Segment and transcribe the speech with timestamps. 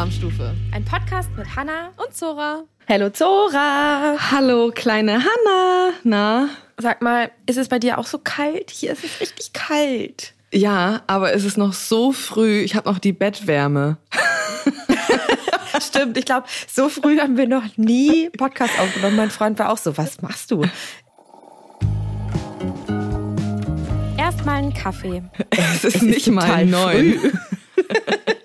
[0.00, 0.54] Alarmstufe.
[0.72, 2.64] Ein Podcast mit Hanna und Zora.
[2.88, 4.16] Hallo Zora.
[4.30, 5.92] Hallo kleine Hanna.
[6.04, 6.48] Na?
[6.78, 8.70] Sag mal, ist es bei dir auch so kalt?
[8.70, 10.32] Hier ist es richtig kalt.
[10.54, 12.60] Ja, aber es ist noch so früh.
[12.60, 13.98] Ich habe noch die Bettwärme.
[15.82, 19.16] Stimmt, ich glaube, so früh haben wir noch nie Podcast aufgenommen.
[19.16, 20.64] Mein Freund war auch so, was machst du?
[24.16, 25.24] Erstmal einen Kaffee.
[25.50, 27.18] Es ist es nicht ist mal neun.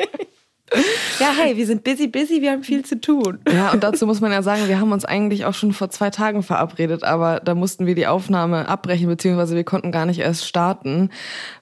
[1.20, 3.40] Ja, hey, wir sind busy, busy, wir haben viel zu tun.
[3.52, 6.10] Ja, und dazu muss man ja sagen, wir haben uns eigentlich auch schon vor zwei
[6.10, 10.46] Tagen verabredet, aber da mussten wir die Aufnahme abbrechen, beziehungsweise wir konnten gar nicht erst
[10.46, 11.10] starten,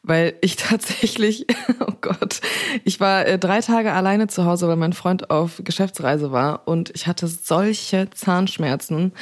[0.02, 1.45] weil ich tatsächlich,
[1.80, 2.41] oh Gott,
[2.84, 6.91] ich war äh, drei Tage alleine zu Hause, weil mein Freund auf Geschäftsreise war und
[6.95, 9.13] ich hatte solche Zahnschmerzen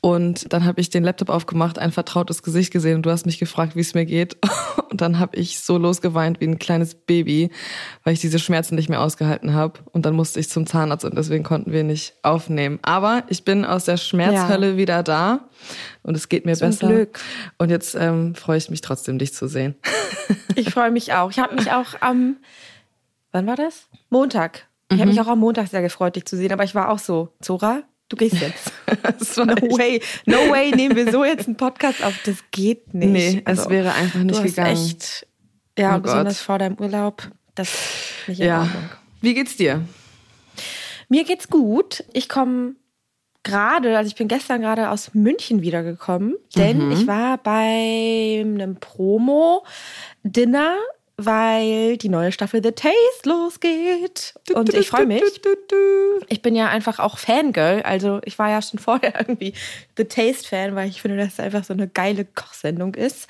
[0.00, 3.38] und dann habe ich den Laptop aufgemacht, ein vertrautes Gesicht gesehen und du hast mich
[3.38, 4.38] gefragt, wie es mir geht
[4.90, 7.50] und dann habe ich so losgeweint wie ein kleines Baby,
[8.02, 11.04] weil ich diese Schmerzen nicht mehr ausgehalten habe habe und dann musste ich zum Zahnarzt
[11.04, 12.78] und deswegen konnten wir nicht aufnehmen.
[12.82, 14.76] Aber ich bin aus der Schmerzhölle ja.
[14.76, 15.48] wieder da
[16.02, 16.88] und es geht mir zum besser.
[16.88, 17.20] Glück.
[17.58, 19.74] Und jetzt ähm, freue ich mich trotzdem, dich zu sehen.
[20.56, 21.30] Ich freue mich auch.
[21.30, 22.38] Ich habe mich auch am,
[23.30, 23.88] wann war das?
[24.08, 24.66] Montag.
[24.88, 25.00] Ich mhm.
[25.00, 27.34] habe mich auch am Montag sehr gefreut, dich zu sehen, aber ich war auch so,
[27.40, 28.72] Zora, du gehst jetzt.
[29.36, 32.14] no way, no way, nehmen wir so jetzt einen Podcast auf.
[32.24, 33.12] Das geht nicht.
[33.12, 34.72] Nee, also, es wäre einfach nicht du gegangen.
[34.72, 35.26] Echt,
[35.78, 36.46] ja, oh besonders Gott.
[36.46, 37.30] vor deinem Urlaub.
[37.54, 38.60] Das ist nicht in ja.
[38.62, 38.90] Ordnung.
[39.26, 39.82] Wie geht's dir?
[41.08, 42.04] Mir geht's gut.
[42.12, 42.76] Ich komme
[43.42, 46.92] gerade, also ich bin gestern gerade aus München wiedergekommen, denn mhm.
[46.92, 50.76] ich war bei einem Promo-Dinner,
[51.16, 54.34] weil die neue Staffel The Taste losgeht.
[54.54, 55.24] Und ich freue mich.
[56.28, 57.82] Ich bin ja einfach auch Fangirl.
[57.82, 59.54] Also ich war ja schon vorher irgendwie
[59.96, 63.26] The Taste-Fan, weil ich finde, dass es einfach so eine geile Kochsendung ist.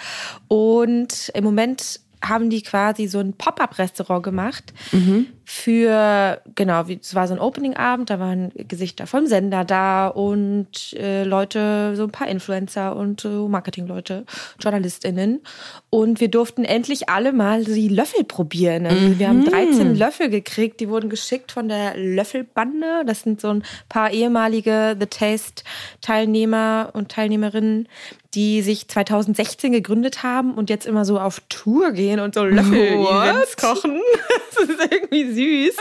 [0.47, 5.29] Und im Moment haben die quasi so ein Pop-up-Restaurant gemacht mhm.
[5.49, 10.93] Für, genau, wie, es war so ein Opening-Abend, da waren Gesichter vom Sender da und
[10.95, 14.25] äh, Leute, so ein paar Influencer und äh, Marketing-Leute,
[14.59, 15.43] JournalistInnen.
[15.89, 18.87] Und wir durften endlich alle mal die Löffel probieren.
[18.87, 19.19] Also mhm.
[19.21, 23.05] Wir haben 13 Löffel gekriegt, die wurden geschickt von der Löffelbande.
[23.07, 27.87] Das sind so ein paar ehemalige The Taste-Teilnehmer und Teilnehmerinnen,
[28.35, 33.57] die sich 2016 gegründet haben und jetzt immer so auf Tour gehen und so Löffel-Events
[33.57, 34.01] kochen.
[34.59, 35.77] Das ist irgendwie süß.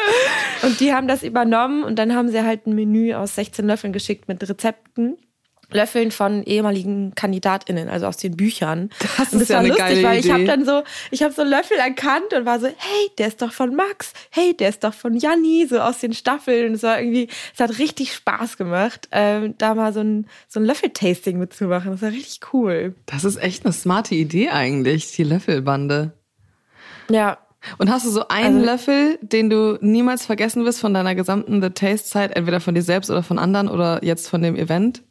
[0.63, 3.93] Und die haben das übernommen und dann haben sie halt ein Menü aus 16 Löffeln
[3.93, 5.17] geschickt mit Rezepten.
[5.71, 8.89] Löffeln von ehemaligen KandidatInnen, also aus den Büchern.
[9.17, 11.33] Das ist das ja war eine lustig, geile weil ich habe dann so, ich habe
[11.33, 14.83] so Löffel erkannt und war so, hey, der ist doch von Max, hey, der ist
[14.83, 16.75] doch von Janni, so aus den Staffeln.
[16.75, 20.65] Es war irgendwie, es hat richtig Spaß gemacht, ähm, da mal so ein, so ein
[20.65, 21.91] Löffel-Tasting mitzumachen.
[21.91, 22.95] Das war richtig cool.
[23.05, 26.13] Das ist echt eine smarte Idee eigentlich, die Löffelbande.
[27.09, 27.37] Ja,
[27.77, 31.61] und hast du so einen also, Löffel, den du niemals vergessen wirst von deiner gesamten
[31.61, 35.01] The Taste Zeit, entweder von dir selbst oder von anderen oder jetzt von dem Event?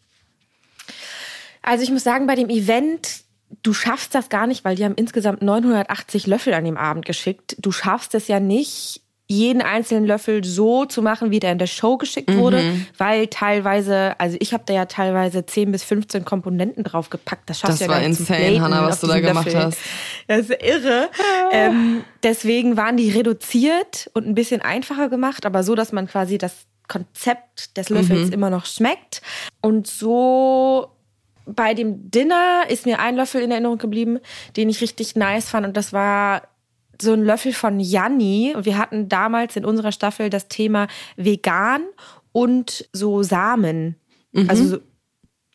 [1.62, 3.22] Also ich muss sagen, bei dem Event,
[3.62, 7.56] du schaffst das gar nicht, weil die haben insgesamt 980 Löffel an dem Abend geschickt.
[7.58, 11.66] Du schaffst es ja nicht, jeden einzelnen Löffel so zu machen, wie der in der
[11.66, 12.38] Show geschickt mhm.
[12.38, 12.62] wurde,
[12.98, 17.48] weil teilweise, also ich habe da ja teilweise 10 bis 15 Komponenten draufgepackt.
[17.48, 19.64] Das schaffst das ja war insane, Hannah, was du da gemacht Löffel.
[19.64, 19.78] hast.
[20.26, 21.08] Das ist irre.
[21.52, 26.36] ähm, deswegen waren die reduziert und ein bisschen einfacher gemacht, aber so, dass man quasi
[26.36, 28.32] das Konzept des Löffels mhm.
[28.34, 29.22] immer noch schmeckt.
[29.62, 30.90] Und so
[31.46, 34.18] bei dem Dinner ist mir ein Löffel in Erinnerung geblieben,
[34.56, 35.66] den ich richtig nice fand.
[35.66, 36.42] Und das war
[37.00, 38.54] so ein Löffel von Janni.
[38.56, 41.82] Und wir hatten damals in unserer Staffel das Thema vegan
[42.32, 43.96] und so Samen.
[44.32, 44.50] Mhm.
[44.50, 44.78] Also so,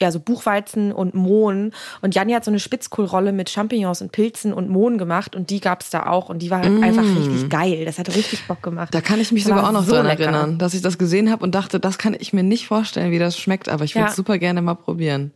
[0.02, 1.72] ja, so Buchweizen und Mohn.
[2.02, 5.60] Und Janni hat so eine Spitzkohlrolle mit Champignons und Pilzen und Mohn gemacht und die
[5.60, 6.84] gab's da auch und die war mm.
[6.84, 7.84] einfach richtig geil.
[7.84, 8.94] Das hat richtig Bock gemacht.
[8.94, 10.24] Da kann ich mich das sogar auch noch so dran lecker.
[10.24, 13.20] erinnern, dass ich das gesehen habe und dachte, das kann ich mir nicht vorstellen, wie
[13.20, 14.14] das schmeckt, aber ich würde ja.
[14.14, 15.34] super gerne mal probieren.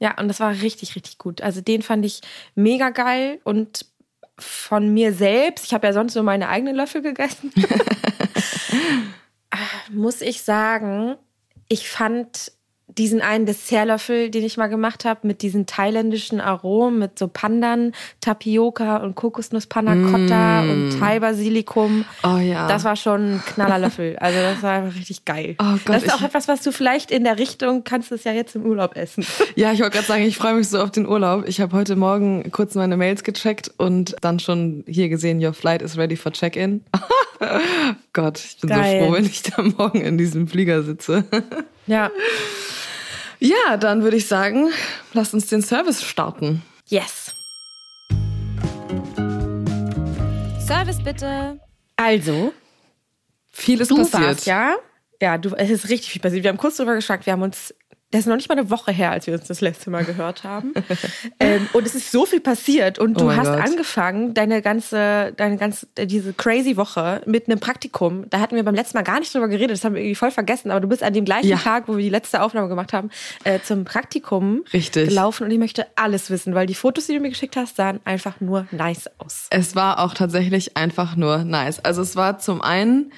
[0.00, 1.40] Ja, und das war richtig, richtig gut.
[1.42, 2.20] Also den fand ich
[2.54, 3.84] mega geil und
[4.38, 7.52] von mir selbst, ich habe ja sonst nur meine eigenen Löffel gegessen,
[9.90, 11.16] muss ich sagen,
[11.68, 12.52] ich fand
[12.96, 17.92] diesen einen Dessertlöffel, den ich mal gemacht habe, mit diesen thailändischen Aromen, mit so Pandan,
[18.20, 20.70] Tapioca und Kokosnuss Panna Cotta mm.
[20.70, 22.04] und Thai-Basilikum.
[22.24, 22.66] Oh ja.
[22.66, 24.16] Das war schon ein Knallerlöffel.
[24.18, 25.56] Also das war einfach richtig geil.
[25.58, 28.32] Oh Gott, das ist auch etwas, was du vielleicht in der Richtung, kannst es ja
[28.32, 29.24] jetzt im Urlaub essen.
[29.54, 31.48] Ja, ich wollte gerade sagen, ich freue mich so auf den Urlaub.
[31.48, 35.82] Ich habe heute Morgen kurz meine Mails gecheckt und dann schon hier gesehen, your flight
[35.82, 36.84] is ready for check-in.
[38.12, 39.00] Gott, ich bin geil.
[39.00, 41.24] so froh, wenn ich da morgen in diesem Flieger sitze.
[41.86, 42.10] Ja.
[43.40, 44.70] Ja, dann würde ich sagen,
[45.12, 46.62] lass uns den Service starten.
[46.86, 47.32] Yes.
[50.66, 51.60] Service bitte.
[51.96, 52.52] Also,
[53.50, 54.22] Vieles du passiert.
[54.22, 54.74] Warst, ja,
[55.22, 56.42] ja, du, es ist richtig viel passiert.
[56.42, 57.74] Wir haben kurz drüber geschnackt, wir haben uns
[58.10, 60.42] das ist noch nicht mal eine Woche her, als wir uns das letzte Mal gehört
[60.44, 60.72] haben.
[61.40, 63.60] ähm, und es ist so viel passiert und Oh du mein hast Gott.
[63.60, 68.24] angefangen, deine ganze, deine ganze, diese crazy Woche mit einem Praktikum.
[68.30, 70.30] Da hatten wir beim letzten Mal gar nicht drüber geredet, das haben wir irgendwie voll
[70.30, 71.58] vergessen, aber du bist an dem gleichen Ja.
[71.58, 73.10] Tag, wo wir die letzte Aufnahme gemacht haben,
[73.44, 75.08] äh, zum Praktikum Richtig.
[75.10, 78.00] gelaufen und ich möchte alles wissen, weil die Fotos, die du mir geschickt hast, sahen
[78.06, 79.48] einfach nur nice aus.
[79.50, 81.78] Es war auch tatsächlich einfach nur nice.
[81.84, 83.12] Also es war zum einen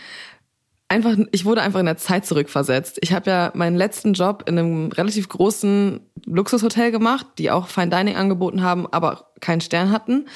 [0.90, 2.98] einfach, ich wurde einfach in der Zeit zurückversetzt.
[3.00, 7.90] Ich habe ja meinen letzten Job in einem relativ großen Luxushotel gemacht, die auch Fine
[7.90, 10.26] Dining angeboten haben, aber keinen Stern hatten.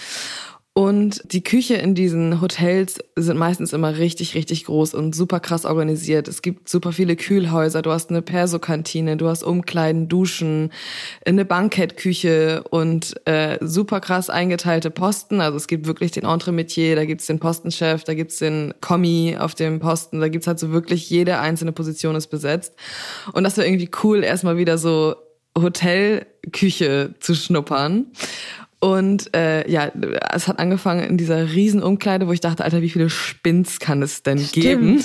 [0.77, 5.65] Und die Küche in diesen Hotels sind meistens immer richtig, richtig groß und super krass
[5.65, 6.27] organisiert.
[6.27, 7.81] Es gibt super viele Kühlhäuser.
[7.81, 10.73] Du hast eine Perso-Kantine, du hast Umkleiden, Duschen,
[11.25, 15.41] eine Bankettküche und äh, super krass eingeteilte Posten.
[15.41, 19.55] Also es gibt wirklich den Entremetier, da gibt's den Postenchef, da gibt's den Kommi auf
[19.55, 22.75] dem Posten, da gibt's halt so wirklich jede einzelne Position ist besetzt.
[23.33, 25.15] Und das war irgendwie cool, erstmal wieder so
[25.57, 28.07] Hotelküche zu schnuppern.
[28.85, 29.91] Und äh, ja,
[30.31, 34.03] es hat angefangen in dieser riesen Umkleide, wo ich dachte, Alter, wie viele Spins kann
[34.03, 35.03] es denn geben?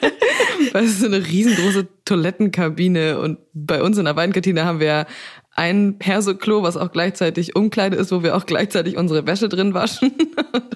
[0.72, 5.06] Weil es ist so eine riesengroße Toilettenkabine und bei uns in der Weinkantine haben wir
[5.54, 10.12] ein Perso-Klo, was auch gleichzeitig Umkleide ist, wo wir auch gleichzeitig unsere Wäsche drin waschen.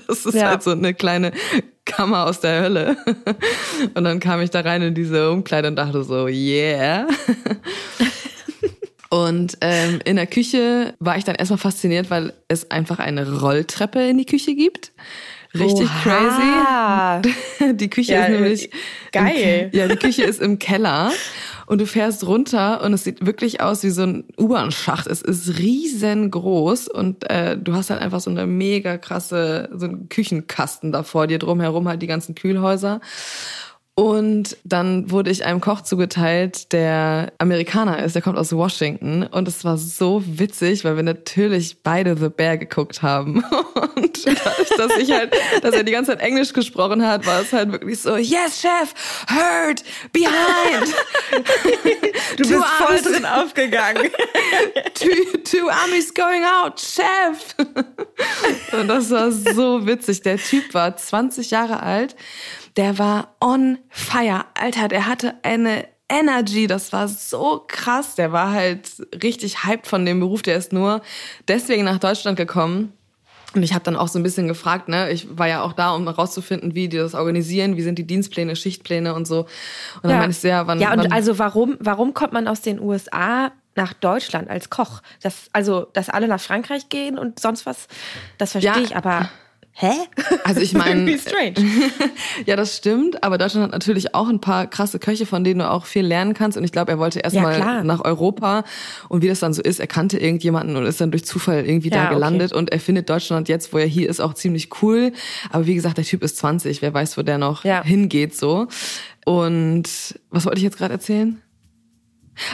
[0.07, 0.49] Das ist Ja.
[0.49, 1.31] halt so eine kleine
[1.85, 2.97] Kammer aus der Hölle.
[3.95, 7.07] Und dann kam ich da rein in diese Umkleide und dachte so, yeah.
[9.11, 14.01] Und ähm, in der Küche war ich dann erstmal fasziniert, weil es einfach eine Rolltreppe
[14.09, 14.93] in die Küche gibt.
[15.53, 17.21] Richtig Oha.
[17.21, 17.75] crazy.
[17.75, 18.71] Die Küche Ja, ist nämlich
[19.13, 19.71] geil.
[19.73, 21.11] Im, ja, die Küche ist im Keller
[21.67, 25.09] und du fährst runter und es sieht wirklich aus wie so ein U-Bahn-Schacht.
[25.09, 30.09] Es ist riesengroß und äh, du hast halt einfach so eine mega krasse so einen
[30.09, 33.01] Küchenkasten da vor dir drumherum halt die ganzen Kühlhäuser.
[34.01, 39.25] Und dann wurde ich einem Koch zugeteilt, der Amerikaner ist, der kommt aus Washington.
[39.25, 43.45] Und es war so witzig, weil wir natürlich beide The Bear geguckt haben.
[43.97, 47.53] Und dadurch, dass ich halt, dass er die ganze Zeit Englisch gesprochen hat, war es
[47.53, 48.95] halt wirklich so, yes, Chef,
[49.29, 50.95] heard, behind.
[52.39, 54.05] Du Two bist voll drin aufgegangen.
[54.95, 57.55] two, two armies going out, Chef.
[58.73, 60.23] Und das war so witzig.
[60.23, 62.17] Der Typ war 20 Jahre alt.
[62.81, 64.47] Der war on fire.
[64.55, 68.15] Alter, der hatte eine Energy, das war so krass.
[68.15, 70.41] Der war halt richtig hyped von dem Beruf.
[70.41, 71.03] Der ist nur
[71.47, 72.95] deswegen nach Deutschland gekommen.
[73.55, 75.11] Und ich habe dann auch so ein bisschen gefragt, ne?
[75.11, 78.57] Ich war ja auch da, um herauszufinden, wie die das organisieren, wie sind die Dienstpläne,
[78.57, 79.41] Schichtpläne und so.
[79.41, 82.49] Und dann meinte ich so, ja, wann, ja, und wann also warum, warum kommt man
[82.49, 85.03] aus den USA nach Deutschland als Koch?
[85.21, 87.89] Das, also, dass alle nach Frankreich gehen und sonst was,
[88.39, 88.81] das verstehe Ja.
[88.81, 89.29] ich, aber
[89.81, 89.93] hä?
[90.45, 91.11] Also ich meine,
[92.47, 95.71] ja, das stimmt, aber Deutschland hat natürlich auch ein paar krasse Köche, von denen du
[95.71, 96.57] auch viel lernen kannst.
[96.59, 97.85] Und ich glaube, er wollte erstmal klar.
[97.85, 98.65] nach Europa
[99.09, 101.89] und wie das dann so ist, er kannte irgendjemanden und ist dann durch Zufall irgendwie
[101.91, 102.15] Ja, da okay.
[102.15, 105.13] gelandet und er findet Deutschland jetzt, wo er hier ist, auch ziemlich cool.
[105.51, 107.83] Aber wie gesagt, der Typ ist 20, wer weiß, wo der noch Ja.
[107.83, 108.69] hingeht so.
[109.25, 109.85] Und
[110.31, 111.41] was wollte ich jetzt gerade erzählen?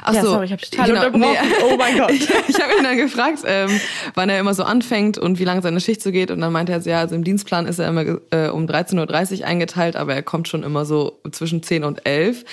[0.03, 1.37] Ach Ja, so, sorry, ich hab dich total unterbrochen.
[1.71, 2.11] Oh mein Gott.
[2.17, 3.81] Ich, ich habe ihn dann gefragt, ähm,
[4.15, 6.31] wann er immer so anfängt und wie lange seine Schicht so geht.
[6.31, 9.47] Und dann meinte er, ja, also im Dienstplan ist er immer äh, um 13.30 Uhr
[9.47, 12.45] eingeteilt, aber er kommt schon immer so zwischen 10 und 11.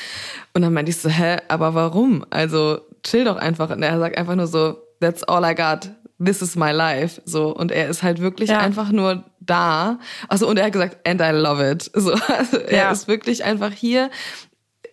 [0.53, 2.25] Und dann meinte ich so, hä, aber warum?
[2.29, 3.69] Also chill doch einfach.
[3.69, 5.89] Und er sagt einfach nur so, that's all I got.
[6.23, 7.21] This is my life.
[7.25, 7.53] So.
[7.53, 8.59] Und er ist halt wirklich Ja.
[8.59, 9.99] einfach nur da.
[10.29, 11.89] Also, und er hat gesagt, and I love it.
[11.93, 12.11] So.
[12.37, 12.91] Also, er Ja.
[12.91, 14.09] ist wirklich einfach hier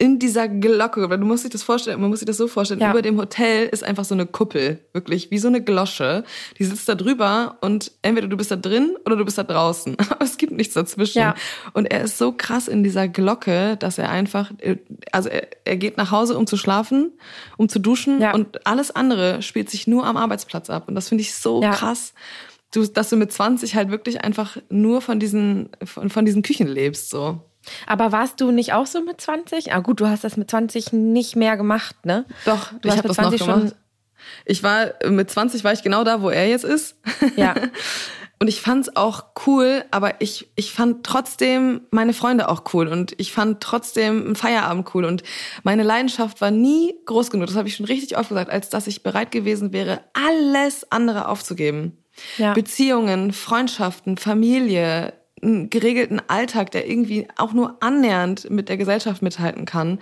[0.00, 2.80] in dieser Glocke, weil du musst dich das vorstellen, man muss sich das so vorstellen,
[2.80, 2.90] Ja.
[2.90, 6.24] über dem Hotel ist einfach so eine Kuppel, wirklich wie so eine Glosche.
[6.58, 9.96] Die sitzt da drüber und entweder du bist da drin oder du bist da draußen.
[10.10, 11.18] Aber es gibt nichts dazwischen.
[11.18, 11.34] Ja.
[11.74, 14.50] Und er ist so krass in dieser Glocke, dass er einfach,
[15.12, 17.12] also er, er geht nach Hause, um zu schlafen,
[17.58, 18.32] um zu duschen Ja.
[18.32, 20.84] und alles andere spielt sich nur am Arbeitsplatz ab.
[20.88, 22.14] Und das finde ich so krass.
[22.72, 26.68] Du, dass du mit 20 halt wirklich einfach nur von diesen, von, von diesen Küchen
[26.68, 27.40] lebst, so.
[27.86, 29.72] Aber warst du nicht auch so mit 20?
[29.72, 32.24] Ah gut, du hast das mit 20 nicht mehr gemacht, ne?
[32.44, 33.76] Doch, Du ich hast habe mit das noch 20 schon- gemacht.
[34.44, 36.96] Ich war mit 20 war ich genau da, wo er jetzt ist.
[37.36, 37.54] Ja.
[38.42, 43.12] Und ich fand's auch cool, aber ich ich fand trotzdem meine Freunde auch cool und
[43.18, 45.22] ich fand trotzdem einen Feierabend cool und
[45.62, 47.48] meine Leidenschaft war nie groß genug.
[47.48, 51.28] Das habe ich schon richtig oft gesagt, als dass ich bereit gewesen wäre, alles andere
[51.28, 51.98] aufzugeben.
[52.38, 52.54] Ja.
[52.54, 59.64] Beziehungen, Freundschaften, Familie, einen geregelten Alltag, der irgendwie auch nur annähernd mit der Gesellschaft mithalten
[59.64, 59.98] kann,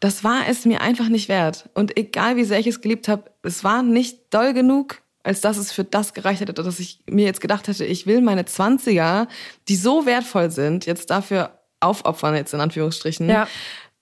[0.00, 1.68] das war es mir einfach nicht wert.
[1.74, 5.58] Und egal wie sehr ich es geliebt habe, es war nicht doll genug, als dass
[5.58, 9.28] es für das gereicht hätte, dass ich mir jetzt gedacht hätte, ich will meine Zwanziger,
[9.68, 13.28] die so wertvoll sind, jetzt dafür aufopfern jetzt in Anführungsstrichen.
[13.28, 13.48] Ja.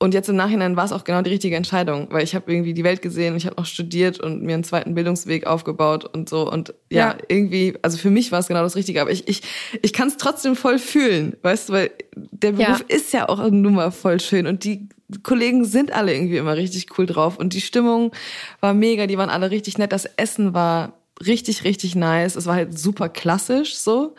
[0.00, 2.72] Und jetzt im Nachhinein war es auch genau die richtige Entscheidung, weil ich habe irgendwie
[2.72, 6.48] die Welt gesehen, ich habe noch studiert und mir einen zweiten Bildungsweg aufgebaut und so.
[6.48, 7.16] Und ja, Ja.
[7.26, 9.42] irgendwie, also für mich war es genau das Richtige, aber ich, ich,
[9.82, 12.96] ich kann es trotzdem voll fühlen, weißt du, weil der Beruf Ja.
[12.96, 14.88] ist ja auch nun mal voll schön und die
[15.24, 18.12] Kollegen sind alle irgendwie immer richtig cool drauf und die Stimmung
[18.60, 20.92] war mega, die waren alle richtig nett, das Essen war
[21.26, 24.14] richtig, richtig nice, es war halt super klassisch so.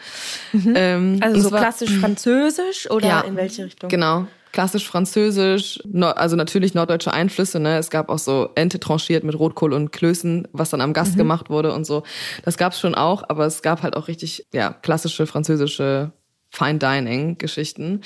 [0.76, 3.22] Ähm, Also so klassisch französisch oder Ja.
[3.22, 3.90] in welche Richtung?
[3.90, 4.28] Genau.
[4.52, 7.60] Klassisch französisch, also natürlich norddeutsche Einflüsse.
[7.60, 7.78] Ne?
[7.78, 11.50] Es gab auch so Ente tranchiert mit Rotkohl und Klößen, was dann am Gast gemacht
[11.50, 12.04] wurde und so.
[12.44, 16.12] Das gab's schon auch, aber es gab halt auch richtig ja klassische französische
[16.50, 18.02] Fine Dining Geschichten.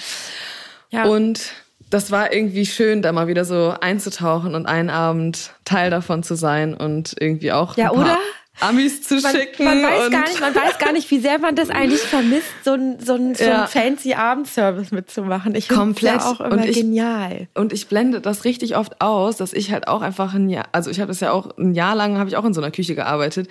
[0.89, 1.05] Ja.
[1.05, 1.53] Und
[1.89, 6.35] das war irgendwie schön, da mal wieder so einzutauchen und einen Abend Teil davon zu
[6.35, 8.17] sein und irgendwie auch Ja, oder?
[8.59, 9.63] Amis zu man, schicken.
[9.65, 12.71] man weiß gar nicht, man weiß gar nicht, wie sehr man das eigentlich vermisst, so
[12.73, 13.63] ein, so ein, so Ja.
[13.63, 15.55] ein fancy Abendservice mitzumachen.
[15.55, 16.13] Ich finde Komplett.
[16.21, 17.47] ja auch immer Und ich- genial.
[17.55, 20.91] Und ich blende das richtig oft aus, dass ich halt auch einfach ein Jahr, also
[20.91, 22.95] ich habe das ja auch ein Jahr lang, habe ich auch in so einer Küche
[22.95, 23.47] gearbeitet.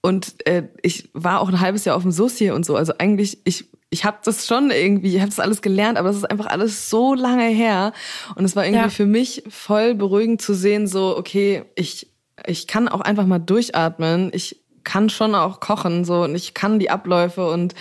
[0.00, 2.76] Und äh, ich war auch ein halbes Jahr auf dem Saucier und so.
[2.76, 6.18] Also eigentlich, ich, ich habe das schon irgendwie, ich habe das alles gelernt, aber das
[6.18, 7.92] ist einfach alles so lange her.
[8.36, 8.88] Und es war irgendwie Ja.
[8.90, 12.06] für mich voll beruhigend zu sehen, so, okay, ich,
[12.46, 14.30] ich kann auch einfach mal durchatmen.
[14.32, 17.74] Ich kann schon auch kochen so und ich kann die Abläufe und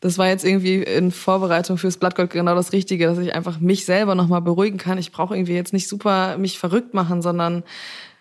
[0.00, 3.84] das war jetzt irgendwie in Vorbereitung fürs Blattgold genau das Richtige, dass ich einfach mich
[3.84, 4.96] selber nochmal beruhigen kann.
[4.96, 7.64] Ich brauche irgendwie jetzt nicht super mich verrückt machen, sondern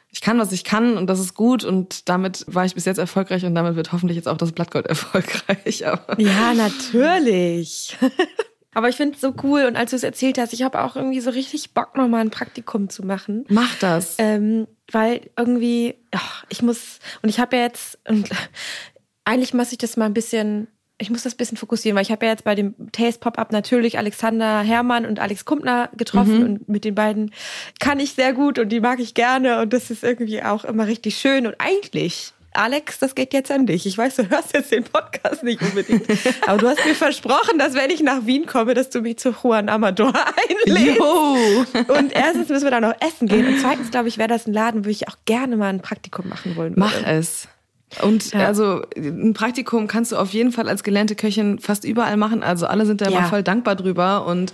[0.10, 2.98] ich kann, was ich kann und das ist gut und damit war ich bis jetzt
[2.98, 5.88] erfolgreich und damit wird hoffentlich jetzt auch das Blattgold erfolgreich.
[5.88, 7.96] Aber Ja, natürlich.
[8.74, 10.96] Aber ich finde es so cool und als du es erzählt hast, ich habe auch
[10.96, 13.46] irgendwie so richtig Bock, nochmal ein Praktikum zu machen.
[13.50, 14.16] mach das.
[14.18, 18.30] Ähm, weil irgendwie, ach, ich muss, und ich habe ja jetzt, und
[19.26, 22.12] eigentlich muss ich das mal ein bisschen, ich muss das ein bisschen fokussieren, weil ich
[22.12, 26.70] habe ja jetzt bei dem Taste Pop-Up natürlich Alexander Herrmann und Alex Kumpner getroffen und
[26.70, 27.32] mit den beiden
[27.80, 30.88] kann ich sehr gut und die mag ich gerne und das ist irgendwie auch immer
[30.88, 32.34] richtig schön und eigentlich.
[32.54, 33.86] Alex, das geht jetzt an dich.
[33.86, 36.06] Ich weiß, du hörst jetzt den Podcast nicht unbedingt.
[36.48, 39.34] Aber du hast mir versprochen, dass wenn ich nach Wien komme, dass du mich zu
[39.42, 40.14] Juan Amador
[40.68, 40.98] einlädst.
[40.98, 41.66] Jo.
[41.88, 43.48] Und erstens müssen wir da noch essen gehen.
[43.48, 46.28] Und zweitens, glaube ich, wäre das ein Laden, wo ich auch gerne mal ein Praktikum
[46.28, 46.80] machen wollen würde.
[46.80, 47.48] Mach es.
[48.02, 48.48] Und Ja.
[48.48, 52.42] also ein Praktikum kannst du auf jeden Fall als gelernte Köchin fast überall machen.
[52.42, 53.12] Also alle sind da Ja.
[53.20, 54.26] immer voll dankbar drüber.
[54.26, 54.54] Und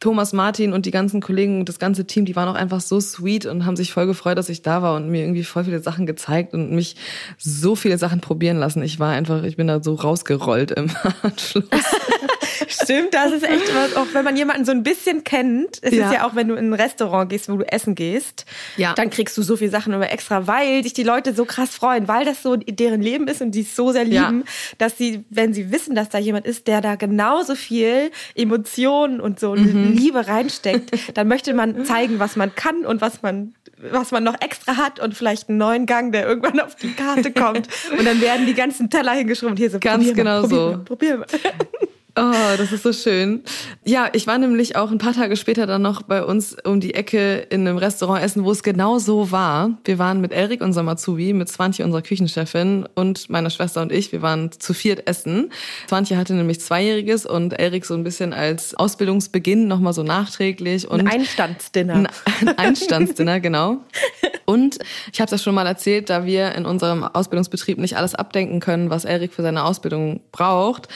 [0.00, 3.00] Thomas Martin und die ganzen Kollegen und das ganze Team, die waren auch einfach so
[3.00, 5.80] sweet und haben sich voll gefreut, dass ich da war und mir irgendwie voll viele
[5.80, 6.96] Sachen gezeigt und mich
[7.36, 8.82] so viele Sachen probieren lassen.
[8.82, 10.90] Ich war einfach, ich bin da so rausgerollt im
[11.22, 11.64] Anschluss.
[12.66, 15.78] Stimmt, das ist echt was, auch wenn man jemanden so ein bisschen kennt.
[15.82, 16.06] Es Ja.
[16.08, 18.44] ist ja auch, wenn du in ein Restaurant gehst, wo du essen gehst,
[18.76, 18.94] Ja.
[18.94, 22.08] dann kriegst du so viele Sachen immer extra, weil sich die Leute so krass freuen,
[22.08, 24.28] weil das so deren Leben ist und die es so sehr Ja.
[24.28, 24.44] lieben,
[24.78, 29.38] dass sie, wenn sie wissen, dass da jemand ist, der da genauso viel Emotionen und
[29.40, 29.92] so Mhm.
[29.92, 33.54] Liebe reinsteckt, dann möchte man zeigen, was man kann und was man
[33.92, 37.30] was man noch extra hat und vielleicht einen neuen Gang, der irgendwann auf die Karte
[37.30, 37.68] kommt.
[37.96, 40.70] Und dann werden die ganzen Teller hingeschrieben und hier so, Ganz genau mal, probier so.
[40.72, 41.26] Mal, probier mal.
[42.20, 43.44] Oh, das ist so schön.
[43.84, 46.94] Ja, ich war nämlich auch ein paar Tage später dann noch bei uns um die
[46.94, 49.78] Ecke in einem Restaurant essen, wo es genau so war.
[49.84, 54.10] Wir waren mit Erik, unserem Azubi, mit Swantje, unserer Küchenchefin und meiner Schwester und ich.
[54.10, 55.50] Wir waren zu viert essen.
[55.86, 60.88] Swantje hatte nämlich Zweijähriges und Erik so ein bisschen als Ausbildungsbeginn nochmal so nachträglich.
[60.88, 61.94] Und Ein Einstandsdinner.
[61.94, 62.08] ein,
[62.40, 63.78] ein Einstandsdinner, genau.
[64.44, 64.78] Und
[65.12, 68.90] ich habe das schon mal erzählt, da wir in unserem Ausbildungsbetrieb nicht alles abdenken können,
[68.90, 70.88] was Erik für seine Ausbildung braucht,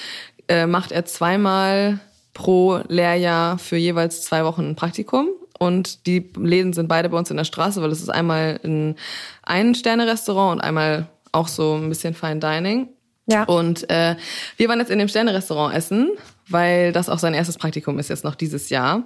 [0.53, 1.99] äh, macht er zweimal
[2.35, 5.29] pro Lehrjahr für jeweils zwei Wochen ein Praktikum.
[5.59, 8.97] Und die Läden sind beide bei uns in der Straße, weil es ist einmal ein
[9.45, 12.89] Ein-Sterne-Restaurant und einmal auch so ein bisschen Fine Dining.
[13.27, 13.45] Ja.
[13.45, 14.17] Und äh,
[14.57, 16.11] wir waren jetzt in dem Sterne-Restaurant essen,
[16.49, 19.05] weil das auch sein erstes Praktikum ist jetzt noch dieses Jahr.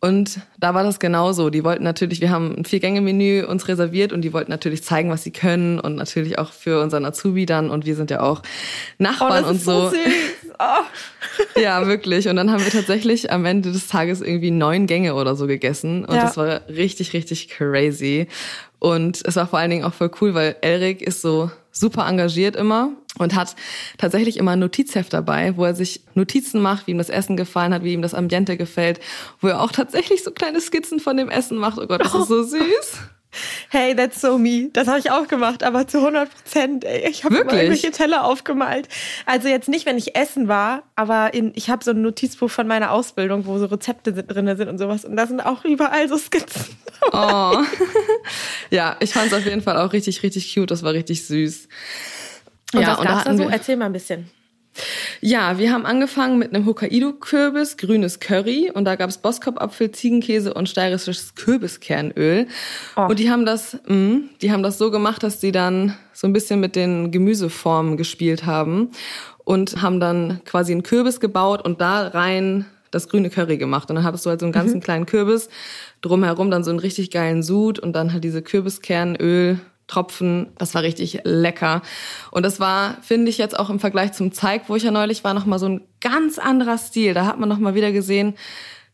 [0.00, 1.50] Und da war das genauso.
[1.50, 5.22] Die wollten natürlich, wir haben ein Vier-Gänge-Menü uns reserviert und die wollten natürlich zeigen, was
[5.22, 7.68] sie können und natürlich auch für unseren Azubi dann.
[7.70, 9.98] Und wir sind ja auch Oh, Nachbarn das und so, süß.
[10.58, 11.60] Oh.
[11.60, 12.26] ja, wirklich.
[12.28, 16.04] Und dann haben wir tatsächlich am Ende des Tages irgendwie neun Gänge oder so gegessen.
[16.06, 16.22] Und Ja.
[16.22, 18.28] das war richtig, richtig crazy.
[18.78, 22.56] Und es war vor allen Dingen auch voll cool, weil Elric ist so super engagiert
[22.56, 23.54] immer und hat
[23.98, 27.74] tatsächlich immer ein Notizheft dabei, wo er sich Notizen macht, wie ihm das Essen gefallen
[27.74, 29.00] hat, wie ihm das Ambiente gefällt,
[29.40, 31.78] wo er auch tatsächlich so kleine Skizzen von dem Essen macht.
[31.78, 32.98] Oh Gott, das ist so süß.
[33.68, 34.70] Hey, that's so me.
[34.72, 36.84] Das habe ich auch gemacht, aber zu 100 Prozent.
[36.84, 38.88] Ich habe irgendwelche Teller aufgemalt.
[39.26, 42.66] Also jetzt nicht, wenn ich essen war, aber in, ich habe so ein Notizbuch von
[42.66, 45.04] meiner Ausbildung, wo so Rezepte drin sind und sowas.
[45.04, 46.76] Und da sind auch überall so Skizzen.
[47.12, 47.62] Oh.
[48.70, 50.68] ja, ich fand es auf jeden Fall auch richtig, richtig cute.
[50.68, 51.68] Das war richtig süß.
[52.74, 53.38] Und ja, was gab's da so?
[53.44, 54.30] wir- Erzähl mal ein bisschen.
[55.20, 60.54] Ja, wir haben angefangen mit einem Hokkaido-Kürbis, grünes Curry und da gab es Boskop-Apfel, Ziegenkäse
[60.54, 62.46] und steirisches Kürbiskernöl.
[62.96, 63.06] Oh.
[63.08, 66.32] Und die haben das, mh, die haben das so gemacht, dass sie dann so ein
[66.32, 68.90] bisschen mit den Gemüseformen gespielt haben
[69.44, 73.90] und haben dann quasi einen Kürbis gebaut und da rein das grüne Curry gemacht.
[73.90, 74.82] Und dann hattest du halt so einen ganzen mhm.
[74.82, 75.48] kleinen Kürbis,
[76.02, 80.52] drumherum dann so einen richtig geilen Sud und dann halt diese Kürbiskernöl Tropfen.
[80.58, 81.82] Das war richtig lecker.
[82.30, 85.24] Und das war, finde ich jetzt auch im Vergleich zum Zeig, wo ich ja neulich
[85.24, 87.14] war, nochmal so ein ganz anderer Stil.
[87.14, 88.34] Da hat man nochmal wieder gesehen,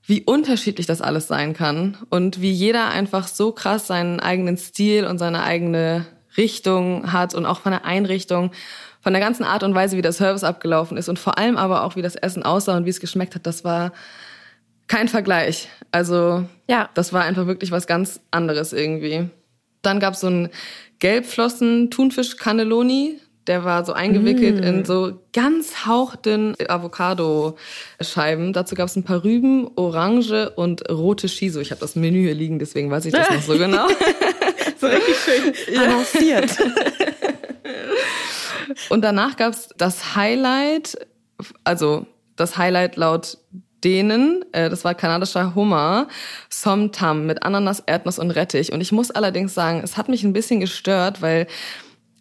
[0.06, 5.06] wie unterschiedlich das alles sein kann und wie jeder einfach so krass seinen eigenen Stil
[5.06, 8.52] und seine eigene Richtung hat und auch von der Einrichtung,
[9.00, 11.84] von der ganzen Art und Weise, wie der Service abgelaufen ist und vor allem aber
[11.84, 13.92] auch, wie das Essen aussah und wie es geschmeckt hat, das war
[14.86, 15.68] kein Vergleich.
[15.90, 16.90] Also ja.
[16.94, 19.30] das war einfach wirklich was ganz anderes irgendwie.
[19.86, 20.48] Dann gab es so ein
[20.98, 23.20] Gelbflossen Thunfisch Cannelloni.
[23.46, 24.62] Der war so eingewickelt mm.
[24.62, 28.54] in so ganz hauchdünn Avocado-Scheiben.
[28.54, 31.60] Dazu gab es ein paar Rüben, Orange und rote Shiso.
[31.60, 33.86] Ich habe das Menü hier liegen, deswegen weiß ich das noch so genau.
[34.80, 36.56] so richtig schön annonciert.
[38.88, 40.96] und danach gab es das Highlight,
[41.64, 43.36] also das Highlight laut
[43.84, 46.08] denen, äh, das war kanadischer Hummer,
[46.48, 48.72] Som Tam mit Ananas, Erdnuss und Rettich.
[48.72, 51.46] Und ich muss allerdings sagen, es hat mich ein bisschen gestört, weil